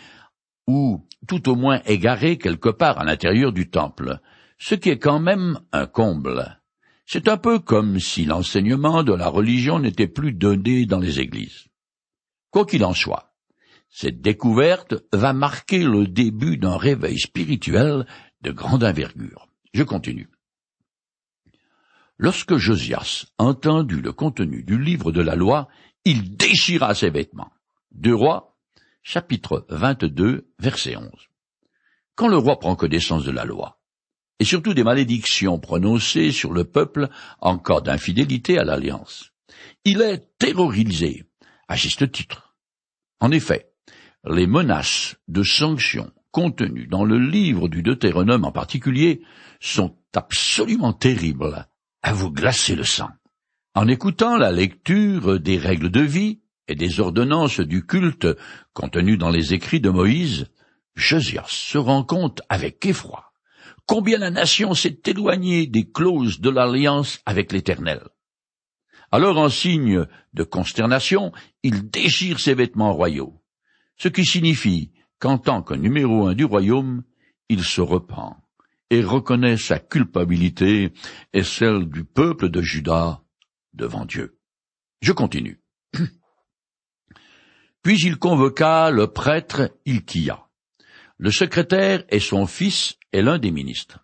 ou 0.66 1.06
tout 1.26 1.48
au 1.48 1.54
moins 1.54 1.80
égaré 1.86 2.38
quelque 2.38 2.68
part 2.68 2.98
à 2.98 3.04
l'intérieur 3.04 3.52
du 3.52 3.70
temple, 3.70 4.18
ce 4.58 4.74
qui 4.74 4.90
est 4.90 4.98
quand 4.98 5.20
même 5.20 5.60
un 5.72 5.86
comble. 5.86 6.60
C'est 7.06 7.28
un 7.28 7.36
peu 7.36 7.60
comme 7.60 7.98
si 7.98 8.24
l'enseignement 8.24 9.02
de 9.02 9.14
la 9.14 9.28
religion 9.28 9.78
n'était 9.78 10.06
plus 10.06 10.32
donné 10.32 10.86
dans 10.86 11.00
les 11.00 11.20
églises. 11.20 11.68
Quoi 12.50 12.66
qu'il 12.66 12.84
en 12.84 12.94
soit, 12.94 13.32
cette 13.88 14.20
découverte 14.20 14.94
va 15.12 15.32
marquer 15.32 15.82
le 15.82 16.06
début 16.06 16.56
d'un 16.56 16.76
réveil 16.76 17.18
spirituel 17.18 18.06
de 18.42 18.50
grande 18.50 18.84
envergure. 18.84 19.48
Je 19.72 19.82
continue. 19.82 20.28
Lorsque 22.18 22.56
Josias 22.56 23.26
entendit 23.38 24.00
le 24.00 24.12
contenu 24.12 24.62
du 24.62 24.78
livre 24.78 25.12
de 25.12 25.22
la 25.22 25.36
loi, 25.36 25.68
il 26.04 26.36
déchira 26.36 26.94
ses 26.94 27.10
vêtements. 27.10 27.50
Deux 27.92 28.14
rois, 28.14 28.58
chapitre 29.02 29.66
22, 29.70 30.48
verset 30.58 30.96
11. 30.96 31.10
Quand 32.14 32.28
le 32.28 32.36
roi 32.36 32.58
prend 32.58 32.76
connaissance 32.76 33.24
de 33.24 33.30
la 33.30 33.44
loi, 33.44 33.80
et 34.38 34.44
surtout 34.44 34.74
des 34.74 34.84
malédictions 34.84 35.58
prononcées 35.58 36.32
sur 36.32 36.52
le 36.52 36.64
peuple 36.64 37.08
en 37.40 37.58
cas 37.58 37.80
d'infidélité 37.80 38.58
à 38.58 38.64
l'alliance, 38.64 39.32
il 39.84 40.00
est 40.02 40.36
terrorisé, 40.38 41.24
à 41.68 41.76
juste 41.76 42.10
titre. 42.12 42.54
En 43.20 43.30
effet, 43.30 43.72
les 44.24 44.46
menaces 44.46 45.16
de 45.28 45.42
sanctions 45.42 46.12
contenus 46.30 46.88
dans 46.88 47.04
le 47.04 47.18
livre 47.18 47.68
du 47.68 47.82
Deutéronome 47.82 48.44
en 48.44 48.52
particulier 48.52 49.22
sont 49.60 49.96
absolument 50.14 50.92
terribles, 50.92 51.66
à 52.02 52.12
vous 52.12 52.30
glacer 52.30 52.74
le 52.74 52.84
sang. 52.84 53.10
En 53.74 53.88
écoutant 53.88 54.36
la 54.36 54.52
lecture 54.52 55.38
des 55.38 55.58
règles 55.58 55.90
de 55.90 56.00
vie 56.00 56.40
et 56.68 56.74
des 56.74 57.00
ordonnances 57.00 57.60
du 57.60 57.86
culte 57.86 58.26
contenues 58.72 59.18
dans 59.18 59.30
les 59.30 59.54
écrits 59.54 59.80
de 59.80 59.90
Moïse, 59.90 60.46
Josias 60.94 61.46
se 61.48 61.78
rend 61.78 62.04
compte 62.04 62.42
avec 62.48 62.84
effroi 62.86 63.30
combien 63.90 64.18
la 64.18 64.30
nation 64.30 64.72
s'est 64.72 65.00
éloignée 65.06 65.66
des 65.66 65.90
clauses 65.90 66.40
de 66.40 66.48
l'alliance 66.48 67.20
avec 67.26 67.50
l'Éternel. 67.50 68.00
Alors, 69.10 69.36
en 69.36 69.48
signe 69.48 70.06
de 70.32 70.44
consternation, 70.44 71.32
il 71.64 71.90
déchire 71.90 72.38
ses 72.38 72.54
vêtements 72.54 72.92
royaux, 72.92 73.42
ce 73.96 74.06
qui 74.06 74.24
signifie 74.24 74.92
qu'en 75.20 75.38
tant 75.38 75.62
que 75.62 75.74
numéro 75.74 76.26
un 76.26 76.34
du 76.34 76.44
royaume, 76.44 77.04
il 77.48 77.62
se 77.62 77.80
repent 77.80 78.36
et 78.90 79.02
reconnaît 79.02 79.56
sa 79.56 79.78
culpabilité 79.78 80.92
et 81.32 81.44
celle 81.44 81.88
du 81.88 82.04
peuple 82.04 82.48
de 82.48 82.60
Juda 82.60 83.22
devant 83.72 84.04
Dieu. 84.04 84.38
Je 85.00 85.12
continue. 85.12 85.60
Puis 87.82 88.00
il 88.00 88.18
convoqua 88.18 88.90
le 88.90 89.06
prêtre 89.06 89.70
Ilkia, 89.86 90.46
le 91.18 91.30
secrétaire 91.30 92.02
et 92.08 92.20
son 92.20 92.46
fils 92.46 92.96
et 93.12 93.22
l'un 93.22 93.38
des 93.38 93.52
ministres. 93.52 94.00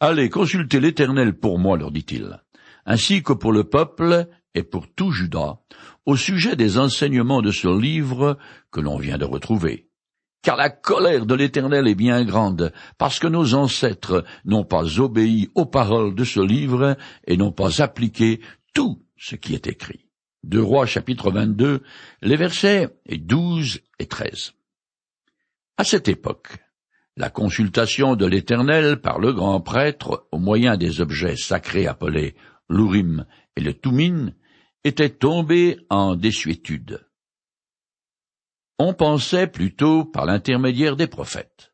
Allez 0.00 0.28
consulter 0.28 0.78
l'Éternel 0.78 1.38
pour 1.38 1.58
moi, 1.58 1.76
leur 1.76 1.90
dit-il, 1.90 2.40
ainsi 2.84 3.22
que 3.22 3.32
pour 3.32 3.52
le 3.52 3.64
peuple 3.64 4.28
et 4.54 4.62
pour 4.62 4.92
tout 4.92 5.10
Juda, 5.10 5.60
au 6.06 6.16
sujet 6.16 6.56
des 6.56 6.78
enseignements 6.78 7.42
de 7.42 7.50
ce 7.50 7.68
livre 7.68 8.38
que 8.70 8.80
l'on 8.80 8.98
vient 8.98 9.18
de 9.18 9.24
retrouver 9.24 9.87
car 10.42 10.56
la 10.56 10.70
colère 10.70 11.26
de 11.26 11.34
l'Éternel 11.34 11.88
est 11.88 11.94
bien 11.94 12.24
grande, 12.24 12.72
parce 12.96 13.18
que 13.18 13.26
nos 13.26 13.54
ancêtres 13.54 14.24
n'ont 14.44 14.64
pas 14.64 15.00
obéi 15.00 15.50
aux 15.54 15.66
paroles 15.66 16.14
de 16.14 16.24
ce 16.24 16.40
livre 16.40 16.96
et 17.26 17.36
n'ont 17.36 17.52
pas 17.52 17.82
appliqué 17.82 18.40
tout 18.74 19.02
ce 19.16 19.36
qui 19.36 19.54
est 19.54 19.66
écrit. 19.66 20.06
De 20.44 20.60
Rois 20.60 20.86
chapitre 20.86 21.30
22, 21.30 21.82
les 22.22 22.36
versets 22.36 22.88
12 23.10 23.80
et 23.98 24.06
13. 24.06 24.52
À 25.76 25.84
cette 25.84 26.08
époque, 26.08 26.56
la 27.16 27.30
consultation 27.30 28.14
de 28.14 28.26
l'Éternel 28.26 29.00
par 29.00 29.18
le 29.18 29.32
grand 29.32 29.60
prêtre 29.60 30.28
au 30.30 30.38
moyen 30.38 30.76
des 30.76 31.00
objets 31.00 31.36
sacrés 31.36 31.88
appelés 31.88 32.36
l'Urim 32.68 33.26
et 33.56 33.60
le 33.60 33.74
Tumim 33.74 34.32
était 34.84 35.10
tombée 35.10 35.78
en 35.90 36.14
désuétude 36.14 37.07
on 38.78 38.94
pensait 38.94 39.46
plutôt 39.46 40.04
par 40.04 40.24
l'intermédiaire 40.24 40.96
des 40.96 41.06
prophètes. 41.06 41.72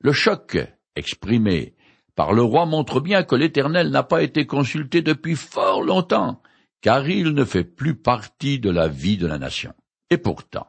Le 0.00 0.12
choc 0.12 0.58
exprimé 0.96 1.74
par 2.14 2.32
le 2.32 2.42
roi 2.42 2.66
montre 2.66 3.00
bien 3.00 3.24
que 3.24 3.34
l'Éternel 3.34 3.90
n'a 3.90 4.02
pas 4.02 4.22
été 4.22 4.46
consulté 4.46 5.02
depuis 5.02 5.36
fort 5.36 5.82
longtemps, 5.82 6.42
car 6.80 7.08
il 7.08 7.30
ne 7.30 7.44
fait 7.44 7.64
plus 7.64 7.96
partie 7.96 8.60
de 8.60 8.70
la 8.70 8.88
vie 8.88 9.16
de 9.16 9.26
la 9.26 9.38
nation. 9.38 9.74
Et 10.10 10.18
pourtant, 10.18 10.68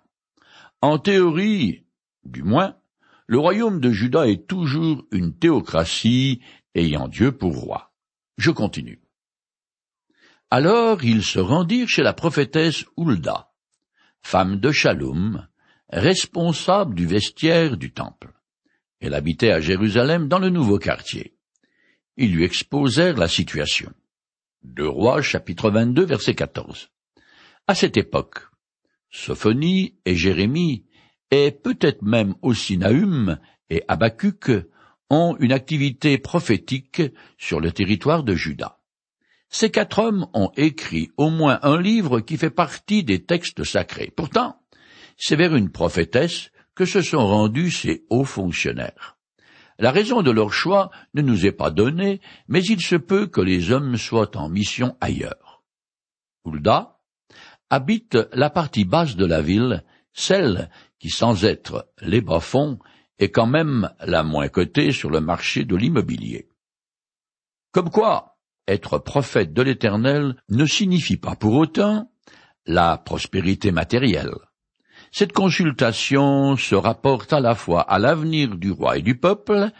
en 0.81 0.97
théorie, 0.97 1.85
du 2.23 2.41
moins, 2.41 2.77
le 3.27 3.37
royaume 3.37 3.79
de 3.79 3.91
Juda 3.91 4.27
est 4.27 4.47
toujours 4.47 5.03
une 5.11 5.37
théocratie 5.37 6.41
ayant 6.73 7.07
Dieu 7.07 7.31
pour 7.31 7.55
roi. 7.55 7.91
Je 8.37 8.51
continue. 8.51 9.01
Alors 10.49 11.03
ils 11.03 11.23
se 11.23 11.39
rendirent 11.39 11.89
chez 11.89 12.03
la 12.03 12.13
prophétesse 12.13 12.85
Hulda, 12.97 13.51
femme 14.21 14.57
de 14.57 14.71
Shalom, 14.71 15.47
responsable 15.95 16.93
du 16.93 17.07
vestiaire 17.07 17.77
du 17.77 17.91
temple. 17.91 18.33
Elle 18.99 19.13
habitait 19.13 19.51
à 19.51 19.61
Jérusalem 19.61 20.27
dans 20.27 20.39
le 20.39 20.49
nouveau 20.49 20.77
quartier. 20.77 21.35
Ils 22.17 22.33
lui 22.33 22.43
exposèrent 22.43 23.17
la 23.17 23.27
situation. 23.27 23.91
Deux 24.63 24.87
Rois 24.87 25.21
chapitre 25.21 25.69
22 25.69 26.05
verset 26.05 26.35
14. 26.35 26.89
À 27.67 27.75
cette 27.75 27.97
époque, 27.97 28.39
Sophonie 29.09 29.95
et 30.05 30.15
Jérémie, 30.15 30.85
et 31.31 31.51
peut-être 31.51 32.01
même 32.01 32.35
aussi 32.41 32.77
Nahum 32.77 33.39
et 33.69 33.83
Habacuc, 33.87 34.51
ont 35.09 35.37
une 35.39 35.51
activité 35.51 36.17
prophétique 36.17 37.01
sur 37.37 37.59
le 37.59 37.71
territoire 37.71 38.23
de 38.23 38.35
Juda. 38.35 38.79
Ces 39.49 39.69
quatre 39.71 39.99
hommes 39.99 40.27
ont 40.33 40.51
écrit 40.57 41.09
au 41.15 41.29
moins 41.29 41.59
un 41.61 41.79
livre 41.79 42.19
qui 42.19 42.37
fait 42.37 42.49
partie 42.49 43.03
des 43.03 43.23
textes 43.23 43.63
sacrés. 43.63 44.11
Pourtant, 44.13 44.59
c'est 45.17 45.35
vers 45.35 45.55
une 45.55 45.71
prophétesse 45.71 46.51
que 46.75 46.85
se 46.85 47.01
sont 47.01 47.25
rendus 47.25 47.71
ces 47.71 48.05
hauts 48.09 48.25
fonctionnaires. 48.25 49.17
La 49.77 49.91
raison 49.91 50.21
de 50.21 50.31
leur 50.31 50.53
choix 50.53 50.89
ne 51.13 51.21
nous 51.21 51.45
est 51.45 51.51
pas 51.51 51.71
donnée, 51.71 52.21
mais 52.47 52.63
il 52.63 52.81
se 52.81 52.95
peut 52.95 53.27
que 53.27 53.41
les 53.41 53.71
hommes 53.71 53.97
soient 53.97 54.37
en 54.37 54.49
mission 54.49 54.95
ailleurs. 55.01 55.63
Hulda 56.45 56.99
habite 57.69 58.17
la 58.31 58.49
partie 58.49 58.85
basse 58.85 59.15
de 59.15 59.25
la 59.25 59.41
ville, 59.41 59.83
celle 60.13 60.69
qui, 60.99 61.09
sans 61.09 61.43
être 61.43 61.91
les 62.01 62.21
bas-fonds, 62.21 62.79
est 63.19 63.31
quand 63.31 63.47
même 63.47 63.91
la 63.99 64.23
moins 64.23 64.47
cotée 64.47 64.91
sur 64.91 65.09
le 65.09 65.19
marché 65.19 65.65
de 65.65 65.75
l'immobilier. 65.75 66.49
Comme 67.71 67.89
quoi, 67.89 68.37
être 68.67 68.97
prophète 68.97 69.53
de 69.53 69.61
l'Éternel 69.61 70.35
ne 70.49 70.65
signifie 70.65 71.17
pas 71.17 71.35
pour 71.35 71.53
autant 71.53 72.11
la 72.65 72.97
prospérité 72.97 73.71
matérielle. 73.71 74.33
Cette 75.17 75.31
consultation 75.31 76.57
se 76.57 76.75
rapporte 76.75 77.31
à 77.31 77.39
la 77.39 77.55
fois 77.55 77.83
à 77.83 77.99
l'avenir 77.99 78.57
du 78.57 78.71
roi 78.71 78.97
et 78.97 79.01
du 79.01 79.17
peuple 79.17 79.71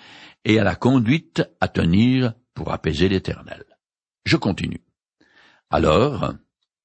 et 0.46 0.60
à 0.60 0.64
la 0.64 0.76
conduite 0.76 1.44
à 1.60 1.68
tenir 1.68 2.32
pour 2.54 2.72
apaiser 2.72 3.10
l'Éternel. 3.10 3.66
Je 4.24 4.38
continue. 4.38 4.82
Alors, 5.70 6.36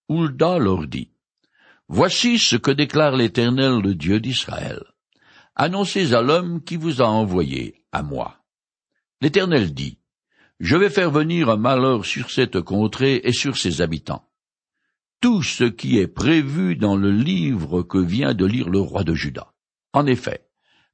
Hulda 0.08 0.58
leur 0.58 0.88
dit, 0.88 1.12
Voici 1.86 2.40
ce 2.40 2.56
que 2.56 2.72
déclare 2.72 3.14
l'Éternel, 3.14 3.82
le 3.84 3.94
Dieu 3.94 4.18
d'Israël. 4.18 4.82
Annoncez 5.54 6.12
à 6.12 6.20
l'homme 6.20 6.60
qui 6.64 6.74
vous 6.74 7.00
a 7.00 7.06
envoyé, 7.06 7.84
à 7.92 8.02
moi. 8.02 8.42
L'Éternel 9.20 9.72
dit, 9.72 10.00
Je 10.58 10.74
vais 10.74 10.90
faire 10.90 11.12
venir 11.12 11.50
un 11.50 11.56
malheur 11.56 12.04
sur 12.04 12.32
cette 12.32 12.60
contrée 12.62 13.20
et 13.22 13.32
sur 13.32 13.56
ses 13.56 13.80
habitants 13.80 14.28
tout 15.20 15.42
ce 15.42 15.64
qui 15.64 15.98
est 15.98 16.08
prévu 16.08 16.76
dans 16.76 16.96
le 16.96 17.10
livre 17.10 17.82
que 17.82 17.98
vient 17.98 18.34
de 18.34 18.46
lire 18.46 18.70
le 18.70 18.80
roi 18.80 19.04
de 19.04 19.14
Juda. 19.14 19.52
En 19.92 20.06
effet, 20.06 20.46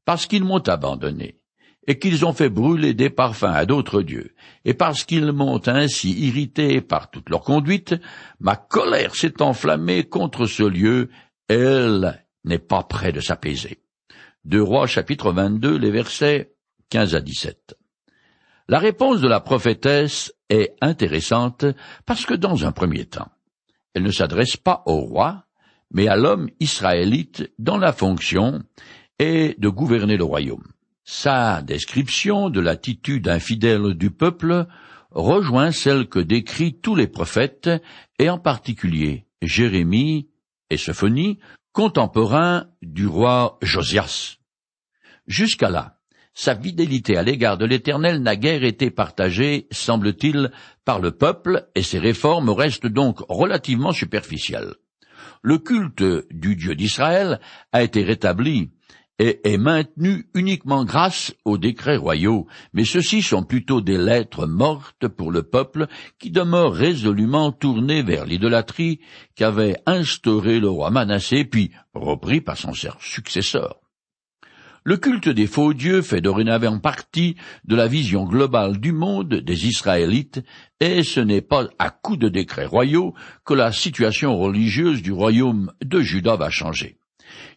parce 0.04 0.26
qu'ils 0.26 0.44
m'ont 0.44 0.62
abandonné, 0.66 1.40
et 1.86 1.98
qu'ils 1.98 2.26
ont 2.26 2.32
fait 2.32 2.48
brûler 2.48 2.94
des 2.94 3.10
parfums 3.10 3.44
à 3.44 3.64
d'autres 3.64 4.02
dieux, 4.02 4.34
et 4.64 4.74
parce 4.74 5.04
qu'ils 5.04 5.30
m'ont 5.32 5.60
ainsi 5.68 6.12
irrité 6.26 6.80
par 6.80 7.10
toute 7.10 7.30
leur 7.30 7.42
conduite, 7.42 7.94
ma 8.40 8.56
colère 8.56 9.14
s'est 9.14 9.40
enflammée 9.40 10.04
contre 10.04 10.46
ce 10.46 10.64
lieu, 10.64 11.10
elle 11.48 12.24
n'est 12.44 12.58
pas 12.58 12.82
près 12.82 13.12
de 13.12 13.20
s'apaiser. 13.20 13.82
Deux 14.44 14.62
Rois 14.62 14.86
chapitre 14.86 15.32
22, 15.32 15.76
les 15.78 15.90
versets 15.90 16.52
15 16.90 17.14
à 17.14 17.20
17. 17.20 17.76
La 18.68 18.80
réponse 18.80 19.20
de 19.20 19.28
la 19.28 19.40
prophétesse 19.40 20.32
est 20.48 20.74
intéressante 20.80 21.64
parce 22.04 22.26
que 22.26 22.34
dans 22.34 22.64
un 22.64 22.72
premier 22.72 23.04
temps, 23.04 23.30
elle 23.96 24.02
ne 24.02 24.10
s'adresse 24.10 24.58
pas 24.58 24.82
au 24.84 25.00
roi, 25.00 25.46
mais 25.90 26.06
à 26.06 26.16
l'homme 26.16 26.50
israélite 26.60 27.50
dont 27.58 27.78
la 27.78 27.94
fonction 27.94 28.62
est 29.18 29.58
de 29.58 29.70
gouverner 29.70 30.18
le 30.18 30.24
royaume. 30.24 30.66
Sa 31.04 31.62
description 31.62 32.50
de 32.50 32.60
l'attitude 32.60 33.26
infidèle 33.26 33.94
du 33.94 34.10
peuple 34.10 34.66
rejoint 35.12 35.70
celle 35.70 36.10
que 36.10 36.18
décrit 36.18 36.78
tous 36.78 36.94
les 36.94 37.06
prophètes, 37.06 37.70
et 38.18 38.28
en 38.28 38.38
particulier 38.38 39.24
Jérémie 39.40 40.28
et 40.68 40.76
Sophonie, 40.76 41.38
contemporains 41.72 42.66
du 42.82 43.06
roi 43.06 43.56
Josias. 43.62 44.36
Jusqu'à 45.26 45.70
là, 45.70 45.95
sa 46.36 46.54
fidélité 46.54 47.16
à 47.16 47.22
l'égard 47.22 47.56
de 47.56 47.64
l'Éternel 47.64 48.22
n'a 48.22 48.36
guère 48.36 48.62
été 48.62 48.90
partagée, 48.90 49.66
semble-t-il, 49.70 50.52
par 50.84 51.00
le 51.00 51.12
peuple, 51.12 51.66
et 51.74 51.82
ses 51.82 51.98
réformes 51.98 52.50
restent 52.50 52.86
donc 52.86 53.20
relativement 53.30 53.92
superficielles. 53.92 54.74
Le 55.40 55.56
culte 55.56 56.04
du 56.30 56.54
Dieu 56.54 56.74
d'Israël 56.74 57.40
a 57.72 57.82
été 57.82 58.04
rétabli 58.04 58.70
et 59.18 59.50
est 59.50 59.56
maintenu 59.56 60.28
uniquement 60.34 60.84
grâce 60.84 61.32
aux 61.46 61.56
décrets 61.56 61.96
royaux, 61.96 62.46
mais 62.74 62.84
ceux-ci 62.84 63.22
sont 63.22 63.42
plutôt 63.42 63.80
des 63.80 63.96
lettres 63.96 64.46
mortes 64.46 65.08
pour 65.08 65.32
le 65.32 65.42
peuple 65.42 65.86
qui 66.18 66.30
demeure 66.30 66.74
résolument 66.74 67.50
tourné 67.50 68.02
vers 68.02 68.26
l'idolâtrie 68.26 69.00
qu'avait 69.36 69.78
instauré 69.86 70.60
le 70.60 70.68
roi 70.68 70.90
Manassé, 70.90 71.46
puis 71.46 71.70
repris 71.94 72.42
par 72.42 72.58
son 72.58 72.74
successeur. 73.00 73.85
Le 74.86 74.96
culte 74.98 75.28
des 75.28 75.48
faux 75.48 75.74
dieux 75.74 76.00
fait 76.00 76.20
dorénavant 76.20 76.78
partie 76.78 77.34
de 77.64 77.74
la 77.74 77.88
vision 77.88 78.22
globale 78.22 78.78
du 78.78 78.92
monde 78.92 79.34
des 79.34 79.66
Israélites, 79.66 80.44
et 80.78 81.02
ce 81.02 81.18
n'est 81.18 81.40
pas 81.40 81.66
à 81.80 81.90
coup 81.90 82.16
de 82.16 82.28
décrets 82.28 82.66
royaux 82.66 83.12
que 83.44 83.52
la 83.52 83.72
situation 83.72 84.38
religieuse 84.38 85.02
du 85.02 85.10
royaume 85.10 85.72
de 85.84 86.00
Juda 86.02 86.36
va 86.36 86.50
changer. 86.50 87.00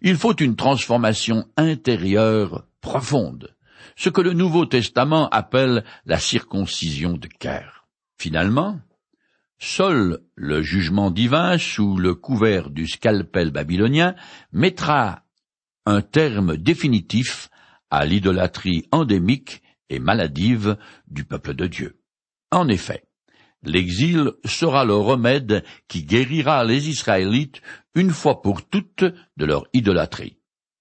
Il 0.02 0.18
faut 0.18 0.36
une 0.38 0.56
transformation 0.56 1.46
intérieure 1.56 2.66
profonde, 2.82 3.56
ce 3.96 4.10
que 4.10 4.22
le 4.22 4.34
Nouveau 4.34 4.66
Testament 4.66 5.30
appelle 5.30 5.84
la 6.08 6.18
circoncision 6.18 7.14
de 7.14 7.28
cœur. 7.28 7.86
Finalement, 8.18 8.80
seul 9.60 10.18
le 10.34 10.64
jugement 10.64 11.12
divin 11.12 11.60
sous 11.60 11.96
le 11.96 12.16
couvert 12.16 12.72
du 12.72 12.88
scalpel 12.88 13.52
babylonien 13.52 14.16
mettra 14.52 15.26
un 15.90 16.02
terme 16.02 16.56
définitif 16.56 17.50
à 17.90 18.06
l'idolâtrie 18.06 18.86
endémique 18.92 19.62
et 19.90 20.00
maladive 20.00 20.78
du 21.08 21.26
peuple 21.26 21.56
de 21.56 21.68
Dieu. 21.68 22.00
En 22.52 22.68
effet, 22.68 23.04
L'exil 23.64 24.32
sera 24.46 24.86
le 24.86 24.96
remède 24.96 25.66
qui 25.90 26.06
guérira 26.06 26.64
les 26.64 26.88
Israélites 26.88 27.62
une 27.94 28.12
fois 28.12 28.42
pour 28.42 28.66
toutes 28.66 29.04
de 29.04 29.46
leur 29.46 29.66
idolâtrie. 29.74 30.38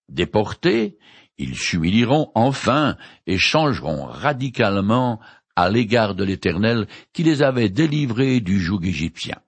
Déportés, 0.08 0.98
ils 1.38 1.56
s'humilieront 1.56 2.30
enfin 2.34 2.96
et 3.26 3.36
changeront 3.36 4.04
radicalement 4.04 5.20
à 5.56 5.70
l'égard 5.70 6.14
de 6.14 6.22
l'Éternel 6.22 6.86
qui 7.12 7.24
les 7.24 7.42
avait 7.42 7.68
délivrés 7.68 8.40
du 8.40 8.60
joug 8.60 8.84
égyptien. 8.84 9.40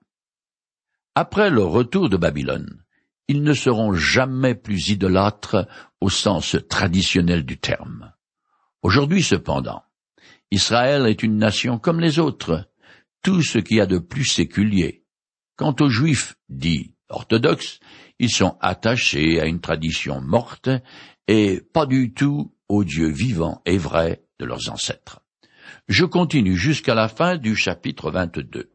Après 1.15 1.49
leur 1.49 1.69
retour 1.69 2.09
de 2.09 2.17
Babylone, 2.17 2.83
ils 3.27 3.43
ne 3.43 3.53
seront 3.53 3.93
jamais 3.93 4.55
plus 4.55 4.89
idolâtres 4.89 5.67
au 5.99 6.09
sens 6.09 6.57
traditionnel 6.69 7.43
du 7.45 7.57
terme. 7.57 8.13
Aujourd'hui 8.81 9.23
cependant, 9.23 9.83
Israël 10.51 11.05
est 11.05 11.23
une 11.23 11.37
nation 11.37 11.79
comme 11.79 11.99
les 11.99 12.19
autres, 12.19 12.69
tout 13.21 13.41
ce 13.41 13.59
qu'il 13.59 13.77
y 13.77 13.81
a 13.81 13.85
de 13.85 13.99
plus 13.99 14.25
séculier. 14.25 15.05
Quant 15.55 15.75
aux 15.79 15.89
juifs 15.89 16.35
dits 16.49 16.95
orthodoxes, 17.09 17.79
ils 18.19 18.31
sont 18.31 18.57
attachés 18.59 19.39
à 19.39 19.45
une 19.45 19.61
tradition 19.61 20.21
morte 20.21 20.69
et 21.27 21.61
pas 21.73 21.85
du 21.85 22.13
tout 22.13 22.53
au 22.67 22.83
Dieu 22.83 23.07
vivant 23.07 23.61
et 23.65 23.77
vrai 23.77 24.23
de 24.39 24.45
leurs 24.45 24.71
ancêtres. 24.71 25.21
Je 25.87 26.05
continue 26.05 26.57
jusqu'à 26.57 26.95
la 26.95 27.07
fin 27.07 27.37
du 27.37 27.55
chapitre 27.55 28.11
22. 28.11 28.70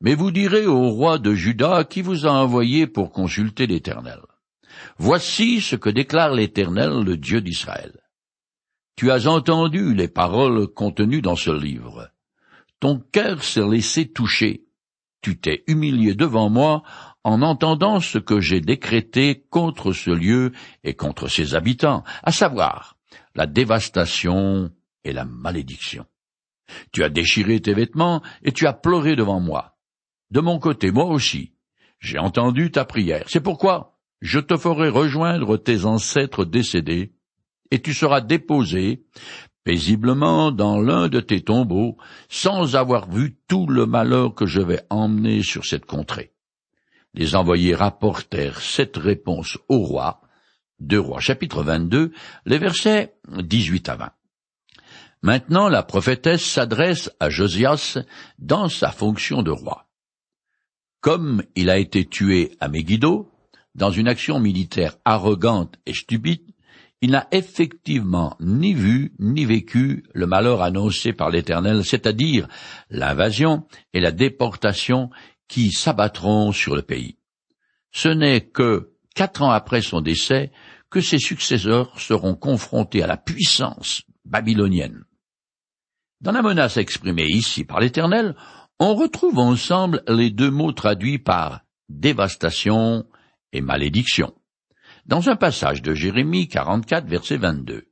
Mais 0.00 0.14
vous 0.14 0.30
direz 0.30 0.66
au 0.66 0.90
roi 0.90 1.18
de 1.18 1.34
Juda 1.34 1.84
qui 1.84 2.02
vous 2.02 2.26
a 2.26 2.30
envoyé 2.30 2.86
pour 2.86 3.10
consulter 3.10 3.66
l'Éternel. 3.66 4.20
Voici 4.98 5.60
ce 5.60 5.76
que 5.76 5.90
déclare 5.90 6.32
l'Éternel, 6.32 7.02
le 7.04 7.16
Dieu 7.16 7.40
d'Israël. 7.40 7.98
Tu 8.96 9.10
as 9.10 9.26
entendu 9.26 9.94
les 9.94 10.08
paroles 10.08 10.68
contenues 10.68 11.22
dans 11.22 11.36
ce 11.36 11.50
livre. 11.50 12.10
Ton 12.80 13.00
cœur 13.12 13.42
s'est 13.42 13.66
laissé 13.66 14.08
toucher. 14.08 14.64
Tu 15.20 15.38
t'es 15.38 15.64
humilié 15.66 16.14
devant 16.14 16.48
moi 16.48 16.82
en 17.24 17.42
entendant 17.42 17.98
ce 18.00 18.18
que 18.18 18.40
j'ai 18.40 18.60
décrété 18.60 19.44
contre 19.50 19.92
ce 19.92 20.10
lieu 20.10 20.52
et 20.84 20.94
contre 20.94 21.28
ses 21.28 21.54
habitants, 21.56 22.04
à 22.22 22.30
savoir 22.30 22.96
la 23.34 23.46
dévastation 23.46 24.70
et 25.02 25.12
la 25.12 25.24
malédiction. 25.24 26.06
Tu 26.92 27.02
as 27.02 27.08
déchiré 27.08 27.60
tes 27.60 27.74
vêtements 27.74 28.22
et 28.42 28.52
tu 28.52 28.66
as 28.66 28.72
pleuré 28.72 29.16
devant 29.16 29.40
moi. 29.40 29.77
De 30.30 30.40
mon 30.40 30.58
côté, 30.58 30.90
moi 30.90 31.06
aussi, 31.06 31.52
j'ai 32.00 32.18
entendu 32.18 32.70
ta 32.70 32.84
prière. 32.84 33.24
C'est 33.28 33.40
pourquoi 33.40 33.98
je 34.20 34.40
te 34.40 34.56
ferai 34.56 34.88
rejoindre 34.88 35.56
tes 35.56 35.84
ancêtres 35.84 36.44
décédés, 36.44 37.14
et 37.70 37.80
tu 37.80 37.94
seras 37.94 38.20
déposé 38.20 39.04
paisiblement 39.64 40.50
dans 40.50 40.80
l'un 40.80 41.08
de 41.08 41.20
tes 41.20 41.42
tombeaux, 41.42 41.98
sans 42.28 42.76
avoir 42.76 43.10
vu 43.10 43.36
tout 43.48 43.66
le 43.66 43.84
malheur 43.84 44.34
que 44.34 44.46
je 44.46 44.60
vais 44.60 44.80
emmener 44.88 45.42
sur 45.42 45.66
cette 45.66 45.84
contrée. 45.84 46.32
Les 47.14 47.34
envoyés 47.34 47.74
rapportèrent 47.74 48.60
cette 48.60 48.96
réponse 48.96 49.58
au 49.68 49.78
roi, 49.78 50.20
deux 50.80 51.00
rois 51.00 51.20
chapitre 51.20 51.62
22, 51.62 52.12
les 52.46 52.58
versets 52.58 53.14
18 53.28 53.88
à 53.88 53.96
20. 53.96 54.12
Maintenant 55.22 55.68
la 55.68 55.82
prophétesse 55.82 56.44
s'adresse 56.44 57.10
à 57.18 57.28
Josias 57.28 57.98
dans 58.38 58.68
sa 58.68 58.90
fonction 58.90 59.42
de 59.42 59.50
roi. 59.50 59.87
Comme 61.00 61.42
il 61.54 61.70
a 61.70 61.78
été 61.78 62.04
tué 62.04 62.56
à 62.60 62.68
Megiddo, 62.68 63.30
dans 63.74 63.90
une 63.90 64.08
action 64.08 64.40
militaire 64.40 64.96
arrogante 65.04 65.76
et 65.86 65.94
stupide, 65.94 66.42
il 67.00 67.12
n'a 67.12 67.28
effectivement 67.30 68.36
ni 68.40 68.74
vu 68.74 69.12
ni 69.20 69.44
vécu 69.44 70.04
le 70.12 70.26
malheur 70.26 70.62
annoncé 70.62 71.12
par 71.12 71.30
l'Éternel, 71.30 71.84
c'est-à-dire 71.84 72.48
l'invasion 72.90 73.66
et 73.92 74.00
la 74.00 74.10
déportation 74.10 75.10
qui 75.46 75.70
s'abattront 75.70 76.50
sur 76.50 76.74
le 76.74 76.82
pays. 76.82 77.16
Ce 77.92 78.08
n'est 78.08 78.40
que 78.40 78.92
quatre 79.14 79.42
ans 79.42 79.50
après 79.50 79.82
son 79.82 80.00
décès 80.00 80.50
que 80.90 81.00
ses 81.00 81.18
successeurs 81.18 81.98
seront 82.00 82.34
confrontés 82.34 83.02
à 83.02 83.06
la 83.06 83.16
puissance 83.16 84.02
babylonienne. 84.24 85.04
Dans 86.20 86.32
la 86.32 86.42
menace 86.42 86.76
exprimée 86.78 87.26
ici 87.28 87.64
par 87.64 87.78
l'Éternel, 87.78 88.34
on 88.78 88.94
retrouve 88.94 89.38
ensemble 89.38 90.02
les 90.08 90.30
deux 90.30 90.50
mots 90.50 90.72
traduits 90.72 91.18
par 91.18 91.62
dévastation 91.88 93.06
et 93.52 93.60
malédiction 93.60 94.34
dans 95.08 95.30
un 95.30 95.36
passage 95.36 95.82
de 95.82 95.94
Jérémie 95.94 96.48
44, 96.48 97.06
verset 97.06 97.38
22. 97.38 97.88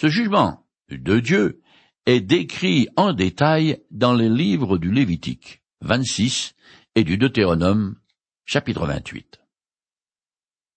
Ce 0.00 0.08
jugement 0.08 0.66
de 0.90 1.20
Dieu 1.20 1.62
est 2.06 2.20
décrit 2.20 2.88
en 2.96 3.12
détail 3.12 3.82
dans 3.90 4.14
les 4.14 4.28
livres 4.28 4.78
du 4.78 4.90
Lévitique 4.90 5.62
26 5.82 6.54
et 6.96 7.04
du 7.04 7.18
Deutéronome 7.18 7.96
chapitre 8.44 8.86
28. 8.86 9.40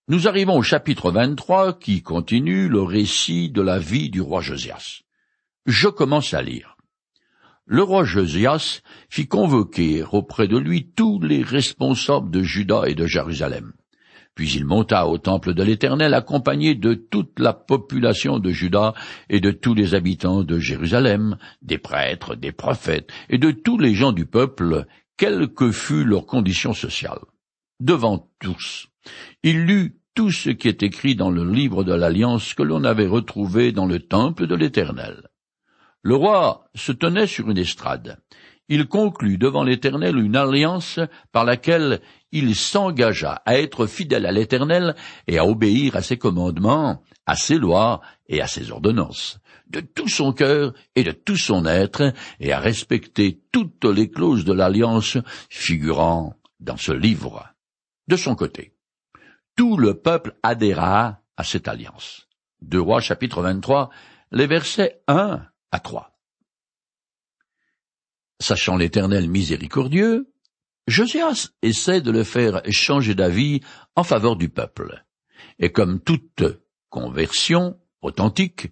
Nous 0.08 0.28
arrivons 0.28 0.58
au 0.58 0.64
chapitre 0.64 1.12
23 1.12 1.80
qui 1.80 2.04
continue 2.04 2.68
le 2.68 2.82
récit 2.82 3.50
de 3.50 3.62
la 3.62 3.80
vie 3.80 4.10
du 4.10 4.22
roi 4.22 4.42
Josias. 4.42 5.02
Je 5.66 5.88
commence 5.88 6.34
à 6.34 6.42
lire. 6.42 6.71
Le 7.66 7.84
roi 7.84 8.04
Josias 8.04 8.82
fit 9.10 9.28
convoquer 9.28 10.04
auprès 10.04 10.48
de 10.48 10.58
lui 10.58 10.88
tous 10.96 11.22
les 11.22 11.44
responsables 11.44 12.32
de 12.32 12.42
Juda 12.42 12.84
et 12.88 12.96
de 12.96 13.06
Jérusalem 13.06 13.74
puis 14.36 14.52
il 14.54 14.66
monta 14.66 15.08
au 15.08 15.18
temple 15.18 15.54
de 15.54 15.64
l'Éternel 15.64 16.14
accompagné 16.14 16.76
de 16.76 16.94
toute 16.94 17.40
la 17.40 17.54
population 17.54 18.40
de 18.40 18.52
Juda 18.52 18.94
et 19.30 19.40
de 19.40 19.52
tous 19.52 19.74
les 19.74 19.94
habitants 19.94 20.44
de 20.44 20.58
Jérusalem, 20.58 21.38
des 21.62 21.78
prêtres, 21.78 22.36
des 22.36 22.52
prophètes 22.52 23.10
et 23.30 23.38
de 23.38 23.52
tous 23.52 23.78
les 23.78 23.94
gens 23.94 24.12
du 24.12 24.26
peuple, 24.26 24.86
quelle 25.18 25.50
que 25.50 25.72
fût 25.72 26.06
leur 26.06 26.26
condition 26.26 26.74
sociale. 26.74 27.20
Devant 27.80 28.30
tous, 28.40 28.88
il 29.44 29.66
lut 29.66 29.98
tout 30.14 30.32
ce 30.32 30.50
qui 30.50 30.68
est 30.68 30.84
écrit 30.84 31.16
dans 31.16 31.32
le 31.32 31.50
livre 31.50 31.84
de 31.84 31.94
l'Alliance 31.94 32.54
que 32.54 32.64
l'on 32.64 32.84
avait 32.84 33.08
retrouvé 33.08 33.72
dans 33.72 33.86
le 33.86 34.00
temple 34.00 34.48
de 34.48 34.56
l'Éternel. 34.56 35.31
Le 36.04 36.16
roi 36.16 36.70
se 36.74 36.92
tenait 36.92 37.28
sur 37.28 37.50
une 37.50 37.58
estrade. 37.58 38.18
Il 38.70 38.88
conclut 38.88 39.38
devant 39.38 39.64
l'Éternel 39.64 40.18
une 40.18 40.36
alliance 40.36 41.00
par 41.32 41.44
laquelle 41.44 42.02
il 42.32 42.56
s'engagea 42.56 43.42
à 43.46 43.60
être 43.60 43.86
fidèle 43.86 44.26
à 44.26 44.32
l'Éternel 44.32 44.96
et 45.28 45.38
à 45.38 45.46
obéir 45.46 45.96
à 45.96 46.02
ses 46.02 46.18
commandements, 46.18 47.04
à 47.26 47.36
ses 47.36 47.58
lois 47.58 48.02
et 48.28 48.42
à 48.42 48.48
ses 48.48 48.72
ordonnances, 48.72 49.40
de 49.68 49.82
tout 49.82 50.08
son 50.08 50.32
cœur 50.32 50.74
et 50.96 51.04
de 51.04 51.12
tout 51.12 51.36
son 51.36 51.66
être, 51.66 52.14
et 52.40 52.54
à 52.54 52.60
respecter 52.60 53.42
toutes 53.52 53.86
les 53.86 54.10
clauses 54.10 54.46
de 54.46 54.54
l'alliance 54.54 55.18
figurant 55.50 56.36
dans 56.60 56.78
ce 56.78 56.94
livre. 56.94 57.46
De 58.08 58.16
son 58.16 58.36
côté, 58.36 58.74
tout 59.56 59.78
le 59.78 60.00
peuple 60.00 60.34
adhéra 60.44 61.20
à 61.36 61.44
cette 61.44 61.68
alliance. 61.68 62.28
2 62.62 62.80
Rois 62.80 63.02
chapitre 63.02 63.42
23, 63.42 63.90
les 64.32 64.48
versets 64.48 65.02
1 65.08 65.42
à 65.72 65.80
3. 65.80 66.18
Sachant 68.40 68.76
l'Éternel 68.76 69.30
miséricordieux, 69.30 70.34
Josias 70.88 71.50
essaie 71.62 72.02
de 72.02 72.12
le 72.12 72.24
faire 72.24 72.62
changer 72.70 73.16
d'avis 73.16 73.62
en 73.96 74.04
faveur 74.04 74.36
du 74.36 74.50
peuple. 74.50 75.06
Et 75.60 75.72
comme 75.72 76.00
toute 76.00 76.44
conversion 76.90 77.80
authentique, 78.02 78.72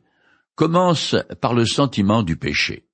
commence 0.55 1.15
par 1.39 1.53
le 1.53 1.65
sentiment 1.65 2.23
du 2.23 2.35
péché. 2.35 2.87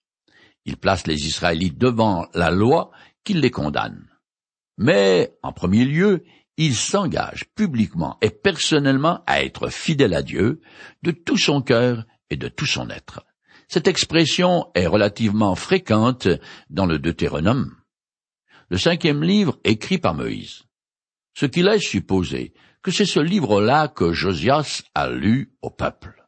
Il 0.65 0.78
place 0.78 1.08
les 1.08 1.28
Israélites 1.28 1.78
devant 1.78 2.28
la 2.34 2.52
loi 2.52 2.91
qui 3.24 3.34
les 3.34 3.52
condamne. 3.52 4.08
Mais, 4.78 5.36
en 5.41 5.54
premier 5.54 5.86
lieu, 5.86 6.24
il 6.58 6.76
s'engage 6.76 7.46
publiquement 7.56 8.18
et 8.22 8.30
personnellement 8.30 9.24
à 9.26 9.44
être 9.44 9.70
fidèle 9.70 10.13
à 10.13 10.22
Dieu 10.22 10.62
de 11.04 11.12
tout 11.12 11.38
son 11.38 11.62
cœur 11.62 12.06
et 12.30 12.38
de 12.38 12.48
tout 12.48 12.65
son 12.65 12.89
être. 12.89 13.26
Cette 13.67 13.88
expression 13.88 14.69
est 14.75 14.88
relativement 14.88 15.56
fréquente 15.56 16.28
dans 16.69 16.86
le 16.86 16.99
Deutéronome, 16.99 17.75
le 18.69 18.78
cinquième 18.78 19.23
livre 19.23 19.60
écrit 19.63 19.97
par 19.97 20.13
Moïse. 20.13 20.63
Ce 21.34 21.45
qui 21.45 21.63
laisse 21.63 21.84
supposer 21.84 22.54
que 22.82 22.91
c'est 22.91 23.06
ce 23.06 23.19
livre-là 23.19 23.88
que 23.88 24.13
Josias 24.13 24.84
a 24.93 25.10
lu 25.10 25.56
au 25.62 25.69
peuple. 25.69 26.25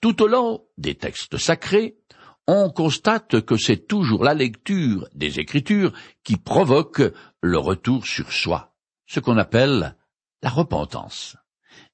Tout 0.00 0.22
au 0.22 0.26
long 0.26 0.64
des 0.76 0.94
textes 0.94 1.38
sacrés, 1.38 1.98
on 2.46 2.70
constate 2.70 3.42
que 3.42 3.56
c'est 3.56 3.86
toujours 3.86 4.24
la 4.24 4.34
lecture 4.34 5.08
des 5.14 5.38
Écritures 5.38 5.92
qui 6.24 6.36
provoque 6.36 7.02
le 7.42 7.58
retour 7.58 8.06
sur 8.06 8.32
soi, 8.32 8.74
ce 9.06 9.20
qu'on 9.20 9.36
appelle 9.36 9.96
la 10.42 10.50
repentance, 10.50 11.36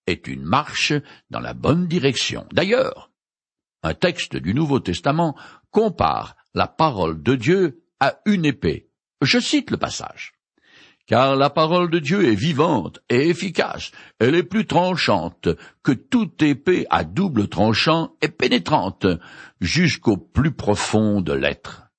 est 0.07 0.27
une 0.27 0.45
marche 0.45 0.93
dans 1.31 1.41
la 1.41 1.55
bonne 1.55 1.87
direction. 1.87 2.47
D'ailleurs, 2.53 3.11
un 3.85 3.95
texte 3.95 4.37
du 4.37 4.55
Nouveau 4.55 4.81
Testament 4.81 5.37
compare 5.71 6.37
la 6.55 6.67
parole 6.67 7.23
de 7.23 7.37
Dieu 7.37 7.83
à 8.01 8.17
une 8.27 8.45
épée. 8.45 8.89
Je 9.21 9.39
cite 9.39 9.71
le 9.71 9.77
passage. 9.77 10.33
Car 11.07 11.37
la 11.37 11.51
parole 11.51 11.91
de 11.91 11.99
Dieu 11.99 12.27
est 12.27 12.35
vivante 12.35 13.01
et 13.11 13.29
efficace, 13.29 13.91
elle 14.19 14.35
est 14.35 14.43
plus 14.43 14.67
tranchante 14.67 15.49
que 15.83 15.93
toute 15.93 16.43
épée 16.43 16.87
à 16.89 17.05
double 17.05 17.49
tranchant 17.49 18.17
et 18.23 18.29
pénétrante 18.29 19.07
jusqu'au 19.61 20.17
plus 20.17 20.53
profond 20.53 21.21
de 21.21 21.35
l'être, 21.35 21.91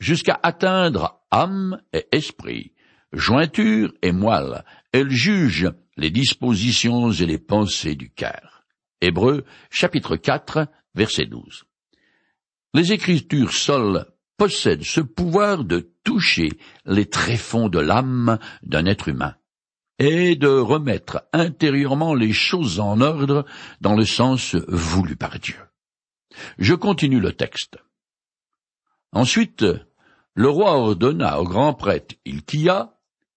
jusqu'à 0.00 0.40
atteindre 0.42 1.22
âme 1.30 1.80
et 1.92 2.08
esprit, 2.10 2.72
jointure 3.12 3.92
et 4.02 4.10
moelle, 4.10 4.64
elle 4.90 5.10
juge 5.10 5.70
les 5.96 6.10
dispositions 6.10 7.12
et 7.12 7.26
les 7.26 7.38
pensées 7.38 7.94
du 7.94 8.10
cœur. 8.10 8.64
Hébreux, 9.00 9.44
chapitre 9.70 10.16
4, 10.16 10.66
verset 10.94 11.26
12. 11.26 11.64
Les 12.74 12.92
Écritures 12.92 13.52
seules 13.52 14.06
possèdent 14.36 14.84
ce 14.84 15.00
pouvoir 15.00 15.64
de 15.64 15.92
toucher 16.04 16.48
les 16.86 17.06
tréfonds 17.06 17.68
de 17.68 17.78
l'âme 17.78 18.38
d'un 18.62 18.86
être 18.86 19.08
humain 19.08 19.34
et 19.98 20.34
de 20.34 20.48
remettre 20.48 21.24
intérieurement 21.32 22.14
les 22.14 22.32
choses 22.32 22.80
en 22.80 23.00
ordre 23.00 23.44
dans 23.82 23.94
le 23.94 24.06
sens 24.06 24.54
voulu 24.66 25.14
par 25.14 25.38
Dieu. 25.38 25.58
Je 26.58 26.74
continue 26.74 27.20
le 27.20 27.32
texte. 27.32 27.76
Ensuite, 29.12 29.64
le 30.34 30.48
roi 30.48 30.72
ordonna 30.72 31.40
au 31.40 31.44
grand 31.44 31.74
prêtre 31.74 32.14
Ilkia 32.24 32.94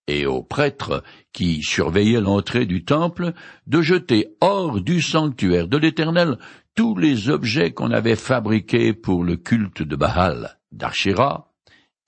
et 0.08 0.26
aux 0.26 0.44
prêtres 0.44 1.04
qui 1.32 1.62
surveillaient 1.63 2.22
l'entrée 2.22 2.66
du 2.66 2.86
temple 2.86 3.34
de 3.68 3.82
jeter 3.82 4.36
hors 4.42 4.80
du 4.80 5.02
sanctuaire 5.02 5.68
de 5.68 5.78
l'Éternel 5.78 6.38
tous 6.75 6.95
les 6.95 7.29
objets 7.29 7.71
qu'on 7.71 7.91
avait 7.91 8.15
fabriqués 8.15 8.93
pour 8.93 9.23
le 9.23 9.36
culte 9.36 9.83
de 9.83 9.95
Baal, 9.95 10.57
d'Archéra 10.71 11.51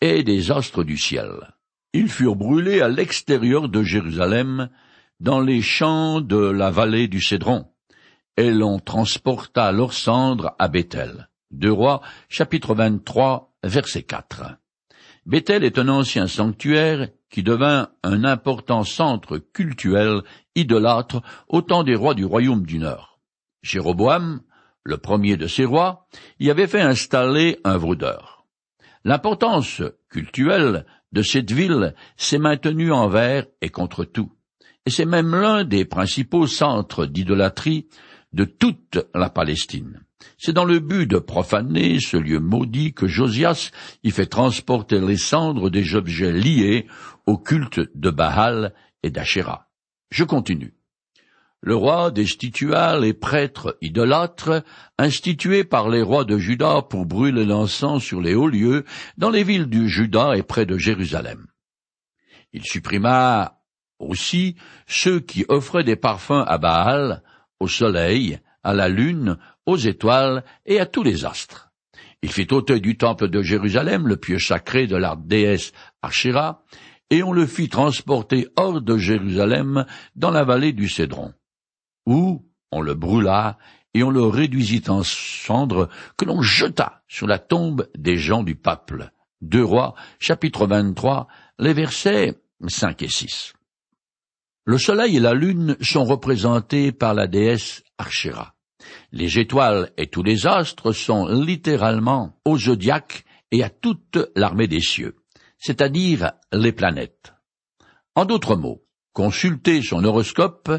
et 0.01 0.23
des 0.23 0.51
astres 0.51 0.83
du 0.83 0.97
ciel. 0.97 1.55
Ils 1.93 2.09
furent 2.09 2.35
brûlés 2.35 2.81
à 2.81 2.89
l'extérieur 2.89 3.69
de 3.69 3.83
Jérusalem, 3.83 4.69
dans 5.19 5.39
les 5.39 5.61
champs 5.61 6.19
de 6.19 6.37
la 6.37 6.71
vallée 6.71 7.07
du 7.07 7.21
Cédron, 7.21 7.67
et 8.37 8.51
l'on 8.51 8.79
transporta 8.79 9.71
leurs 9.71 9.93
cendres 9.93 10.55
à 10.59 10.67
Bethel. 10.67 11.29
Deux 11.51 11.71
Rois, 11.71 12.01
chapitre 12.27 12.75
23, 12.75 13.55
verset 13.63 14.03
4. 14.03 14.57
Bethel 15.25 15.63
est 15.63 15.79
un 15.79 15.87
ancien 15.87 16.27
sanctuaire 16.27 17.09
qui 17.29 17.43
devint 17.43 17.89
un 18.03 18.23
important 18.23 18.83
centre 18.83 19.37
cultuel 19.37 20.21
idolâtre 20.55 21.21
au 21.47 21.61
temps 21.61 21.83
des 21.83 21.95
rois 21.95 22.13
du 22.13 22.25
royaume 22.25 22.65
du 22.65 22.77
Nord. 22.77 23.19
Jéroboam, 23.63 24.41
le 24.85 24.97
premier 24.97 25.35
de 25.35 25.47
ces 25.47 25.65
rois, 25.65 26.07
y 26.39 26.49
avait 26.49 26.67
fait 26.67 26.81
installer 26.81 27.59
un 27.63 27.77
vaudeur. 27.77 28.45
L'importance 29.03 29.81
cultuelle 30.09 30.85
de 31.11 31.21
cette 31.21 31.51
ville 31.51 31.95
s'est 32.17 32.37
maintenue 32.37 32.91
envers 32.91 33.45
et 33.61 33.69
contre 33.69 34.05
tout, 34.05 34.31
et 34.85 34.91
c'est 34.91 35.05
même 35.05 35.35
l'un 35.35 35.63
des 35.63 35.85
principaux 35.85 36.47
centres 36.47 37.05
d'idolâtrie 37.05 37.87
de 38.33 38.45
toute 38.45 38.99
la 39.15 39.29
Palestine. 39.29 40.01
C'est 40.37 40.53
dans 40.53 40.65
le 40.65 40.79
but 40.79 41.07
de 41.07 41.17
profaner 41.17 41.99
ce 41.99 42.17
lieu 42.17 42.39
maudit 42.39 42.93
que 42.93 43.07
Josias 43.07 43.71
y 44.03 44.11
fait 44.11 44.25
transporter 44.27 44.99
les 44.99 45.17
cendres 45.17 45.69
des 45.69 45.95
objets 45.95 46.31
liés 46.31 46.87
au 47.25 47.37
culte 47.37 47.81
de 47.95 48.09
Baal 48.11 48.73
et 49.03 49.09
d'Achéra. 49.09 49.69
Je 50.11 50.23
continue. 50.23 50.74
Le 51.61 51.75
roi 51.75 52.11
destitua 52.11 52.99
les 52.99 53.13
prêtres 53.13 53.77
idolâtres 53.81 54.63
institués 54.99 55.63
par 55.63 55.89
les 55.89 56.01
rois 56.01 56.25
de 56.25 56.37
Juda 56.37 56.83
pour 56.83 57.05
brûler 57.05 57.45
l'encens 57.45 58.03
sur 58.03 58.21
les 58.21 58.35
hauts 58.35 58.47
lieux 58.47 58.85
dans 59.17 59.31
les 59.31 59.43
villes 59.43 59.65
du 59.65 59.89
Juda 59.89 60.37
et 60.37 60.43
près 60.43 60.65
de 60.65 60.77
Jérusalem. 60.77 61.47
Il 62.53 62.63
supprima 62.63 63.61
aussi 63.99 64.55
ceux 64.87 65.19
qui 65.19 65.45
offraient 65.47 65.83
des 65.83 65.95
parfums 65.95 66.43
à 66.45 66.57
Baal, 66.57 67.23
au 67.59 67.67
soleil, 67.67 68.39
à 68.63 68.73
la 68.73 68.89
lune, 68.89 69.37
aux 69.65 69.77
étoiles 69.77 70.43
et 70.65 70.79
à 70.79 70.85
tous 70.85 71.03
les 71.03 71.25
astres. 71.25 71.71
Il 72.21 72.31
fit 72.31 72.47
ôter 72.51 72.79
du 72.79 72.97
temple 72.97 73.27
de 73.27 73.41
Jérusalem 73.41 74.07
le 74.07 74.17
pieu 74.17 74.39
sacré 74.39 74.87
de 74.87 74.95
la 74.95 75.15
déesse 75.15 75.71
Archéra, 76.01 76.63
et 77.09 77.23
on 77.23 77.31
le 77.31 77.45
fit 77.45 77.69
transporter 77.69 78.47
hors 78.55 78.81
de 78.81 78.97
Jérusalem 78.97 79.85
dans 80.15 80.31
la 80.31 80.43
vallée 80.43 80.73
du 80.73 80.89
Cédron, 80.89 81.33
où 82.05 82.45
on 82.71 82.81
le 82.81 82.93
brûla 82.93 83.57
et 83.93 84.03
on 84.03 84.09
le 84.09 84.23
réduisit 84.23 84.89
en 84.89 85.03
cendres 85.03 85.89
que 86.17 86.25
l'on 86.25 86.41
jeta 86.41 87.01
sur 87.07 87.27
la 87.27 87.39
tombe 87.39 87.87
des 87.97 88.17
gens 88.17 88.43
du 88.43 88.55
peuple. 88.55 89.11
Deux 89.41 89.63
rois, 89.63 89.95
chapitre 90.19 90.67
23, 90.67 91.27
les 91.59 91.73
versets 91.73 92.35
5 92.67 93.01
et 93.03 93.09
6. 93.09 93.53
Le 94.65 94.77
soleil 94.77 95.17
et 95.17 95.19
la 95.19 95.33
lune 95.33 95.77
sont 95.79 96.03
représentés 96.03 96.91
par 96.91 97.13
la 97.13 97.27
déesse 97.27 97.83
Archéra. 97.97 98.55
Les 99.11 99.39
étoiles 99.39 99.91
et 99.97 100.07
tous 100.07 100.23
les 100.23 100.47
astres 100.47 100.91
sont 100.91 101.27
littéralement 101.27 102.37
au 102.45 102.57
zodiaque 102.57 103.25
et 103.51 103.63
à 103.63 103.69
toute 103.69 104.17
l'armée 104.35 104.67
des 104.67 104.81
cieux, 104.81 105.15
c'est-à-dire 105.57 106.33
les 106.51 106.71
planètes. 106.71 107.33
En 108.15 108.25
d'autres 108.25 108.55
mots, 108.55 108.83
consulter 109.13 109.81
son 109.81 110.03
horoscope 110.03 110.71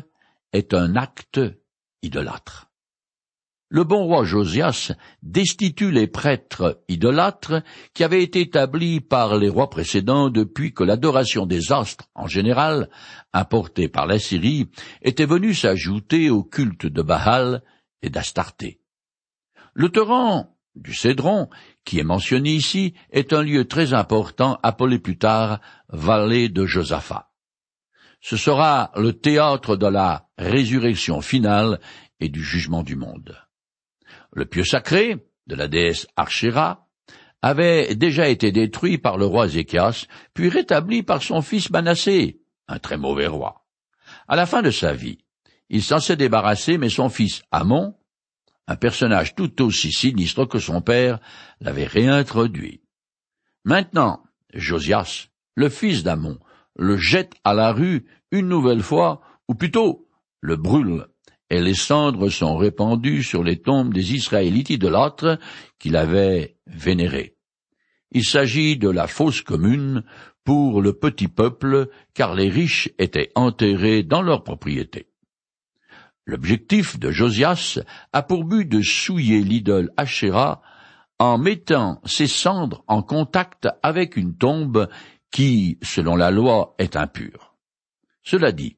est 0.56 0.74
un 0.74 0.96
acte 0.96 1.40
idolâtre. 2.02 2.66
Le 3.68 3.82
bon 3.82 4.04
roi 4.04 4.24
Josias 4.24 4.92
destitue 5.22 5.90
les 5.90 6.06
prêtres 6.06 6.82
idolâtres 6.88 7.62
qui 7.94 8.04
avaient 8.04 8.22
été 8.22 8.40
établis 8.42 9.00
par 9.00 9.36
les 9.36 9.48
rois 9.48 9.70
précédents 9.70 10.30
depuis 10.30 10.72
que 10.72 10.84
l'adoration 10.84 11.46
des 11.46 11.72
astres 11.72 12.08
en 12.14 12.28
général, 12.28 12.88
importée 13.32 13.88
par 13.88 14.06
la 14.06 14.20
Syrie, 14.20 14.70
était 15.02 15.26
venue 15.26 15.52
s'ajouter 15.52 16.30
au 16.30 16.44
culte 16.44 16.86
de 16.86 17.02
Baal 17.02 17.62
et 18.02 18.10
d'Astarté. 18.10 18.80
Le 19.74 19.88
torrent 19.88 20.56
du 20.76 20.94
Cédron, 20.94 21.48
qui 21.84 21.98
est 21.98 22.04
mentionné 22.04 22.50
ici, 22.50 22.94
est 23.10 23.32
un 23.32 23.42
lieu 23.42 23.66
très 23.66 23.94
important 23.94 24.60
appelé 24.62 25.00
plus 25.00 25.18
tard 25.18 25.60
vallée 25.88 26.48
de 26.48 26.66
Josaphat. 26.66 27.32
Ce 28.20 28.36
sera 28.36 28.92
le 28.96 29.12
théâtre 29.12 29.76
de 29.76 29.86
la 29.86 30.25
résurrection 30.38 31.20
finale 31.20 31.80
et 32.20 32.28
du 32.28 32.42
jugement 32.42 32.82
du 32.82 32.96
monde. 32.96 33.36
Le 34.32 34.44
pieu 34.44 34.64
sacré 34.64 35.26
de 35.46 35.54
la 35.54 35.68
déesse 35.68 36.06
Archéra 36.16 36.86
avait 37.42 37.94
déjà 37.94 38.28
été 38.28 38.52
détruit 38.52 38.98
par 38.98 39.18
le 39.18 39.26
roi 39.26 39.48
Zéchias, 39.48 40.06
puis 40.34 40.48
rétabli 40.48 41.02
par 41.02 41.22
son 41.22 41.42
fils 41.42 41.70
Manassé, 41.70 42.40
un 42.68 42.78
très 42.78 42.96
mauvais 42.96 43.26
roi. 43.26 43.66
À 44.28 44.36
la 44.36 44.46
fin 44.46 44.62
de 44.62 44.70
sa 44.70 44.92
vie, 44.92 45.18
il 45.68 45.82
s'en 45.82 45.98
s'est 45.98 46.16
débarrassé, 46.16 46.78
mais 46.78 46.88
son 46.88 47.08
fils 47.08 47.42
Amon, 47.50 47.94
un 48.66 48.76
personnage 48.76 49.34
tout 49.34 49.62
aussi 49.62 49.92
sinistre 49.92 50.46
que 50.46 50.58
son 50.58 50.80
père, 50.80 51.20
l'avait 51.60 51.86
réintroduit. 51.86 52.82
Maintenant, 53.64 54.24
Josias, 54.52 55.28
le 55.54 55.68
fils 55.68 56.02
d'Amon, 56.02 56.38
le 56.76 56.96
jette 56.96 57.34
à 57.44 57.54
la 57.54 57.72
rue 57.72 58.06
une 58.30 58.48
nouvelle 58.48 58.82
fois, 58.82 59.20
ou 59.48 59.54
plutôt 59.54 60.05
le 60.46 60.56
brûle, 60.56 61.06
et 61.50 61.60
les 61.60 61.74
cendres 61.74 62.28
sont 62.28 62.56
répandues 62.56 63.24
sur 63.24 63.42
les 63.42 63.60
tombes 63.60 63.92
des 63.92 64.14
Israélites 64.14 64.70
idolâtres 64.70 65.38
qu'il 65.80 65.96
avait 65.96 66.56
vénérés. 66.68 67.36
Il 68.12 68.24
s'agit 68.24 68.76
de 68.76 68.88
la 68.88 69.08
fosse 69.08 69.42
commune 69.42 70.04
pour 70.44 70.80
le 70.80 70.92
petit 70.92 71.26
peuple, 71.26 71.88
car 72.14 72.36
les 72.36 72.48
riches 72.48 72.88
étaient 72.98 73.32
enterrés 73.34 74.04
dans 74.04 74.22
leurs 74.22 74.44
propriétés. 74.44 75.08
L'objectif 76.26 76.98
de 76.98 77.10
Josias 77.10 77.80
a 78.12 78.22
pour 78.22 78.44
but 78.44 78.68
de 78.68 78.82
souiller 78.82 79.40
l'idole 79.40 79.92
Asherah 79.96 80.62
en 81.18 81.38
mettant 81.38 82.00
ses 82.04 82.28
cendres 82.28 82.84
en 82.86 83.02
contact 83.02 83.68
avec 83.82 84.16
une 84.16 84.36
tombe 84.36 84.88
qui, 85.32 85.78
selon 85.82 86.14
la 86.14 86.30
loi, 86.30 86.76
est 86.78 86.94
impure. 86.94 87.56
Cela 88.22 88.52
dit, 88.52 88.76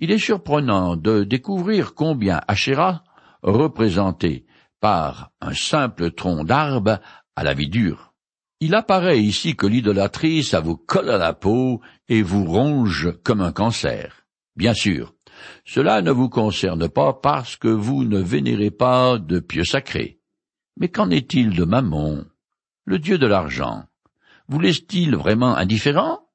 il 0.00 0.10
est 0.10 0.18
surprenant 0.18 0.96
de 0.96 1.24
découvrir 1.24 1.94
combien 1.94 2.40
Asherah, 2.48 3.04
représenté 3.42 4.46
par 4.80 5.30
un 5.42 5.52
simple 5.52 6.10
tronc 6.12 6.44
d'arbre 6.44 7.00
à 7.36 7.44
la 7.44 7.52
vie 7.52 7.68
dure. 7.68 8.14
Il 8.60 8.74
apparaît 8.74 9.20
ici 9.20 9.56
que 9.56 9.66
l'idolâtrie, 9.66 10.42
ça 10.42 10.60
vous 10.60 10.76
colle 10.76 11.10
à 11.10 11.18
la 11.18 11.34
peau 11.34 11.82
et 12.08 12.22
vous 12.22 12.46
ronge 12.46 13.12
comme 13.22 13.42
un 13.42 13.52
cancer. 13.52 14.26
Bien 14.56 14.72
sûr, 14.72 15.14
cela 15.66 16.00
ne 16.00 16.10
vous 16.10 16.30
concerne 16.30 16.88
pas 16.88 17.12
parce 17.12 17.56
que 17.56 17.68
vous 17.68 18.04
ne 18.04 18.18
vénérez 18.18 18.70
pas 18.70 19.18
de 19.18 19.38
pieux 19.38 19.64
sacrés. 19.64 20.18
Mais 20.78 20.88
qu'en 20.88 21.10
est-il 21.10 21.50
de 21.50 21.64
Mammon, 21.64 22.24
le 22.86 22.98
dieu 22.98 23.18
de 23.18 23.26
l'argent? 23.26 23.84
Vous 24.48 24.60
laisse-t-il 24.60 25.14
vraiment 25.14 25.54
indifférent? 25.54 26.29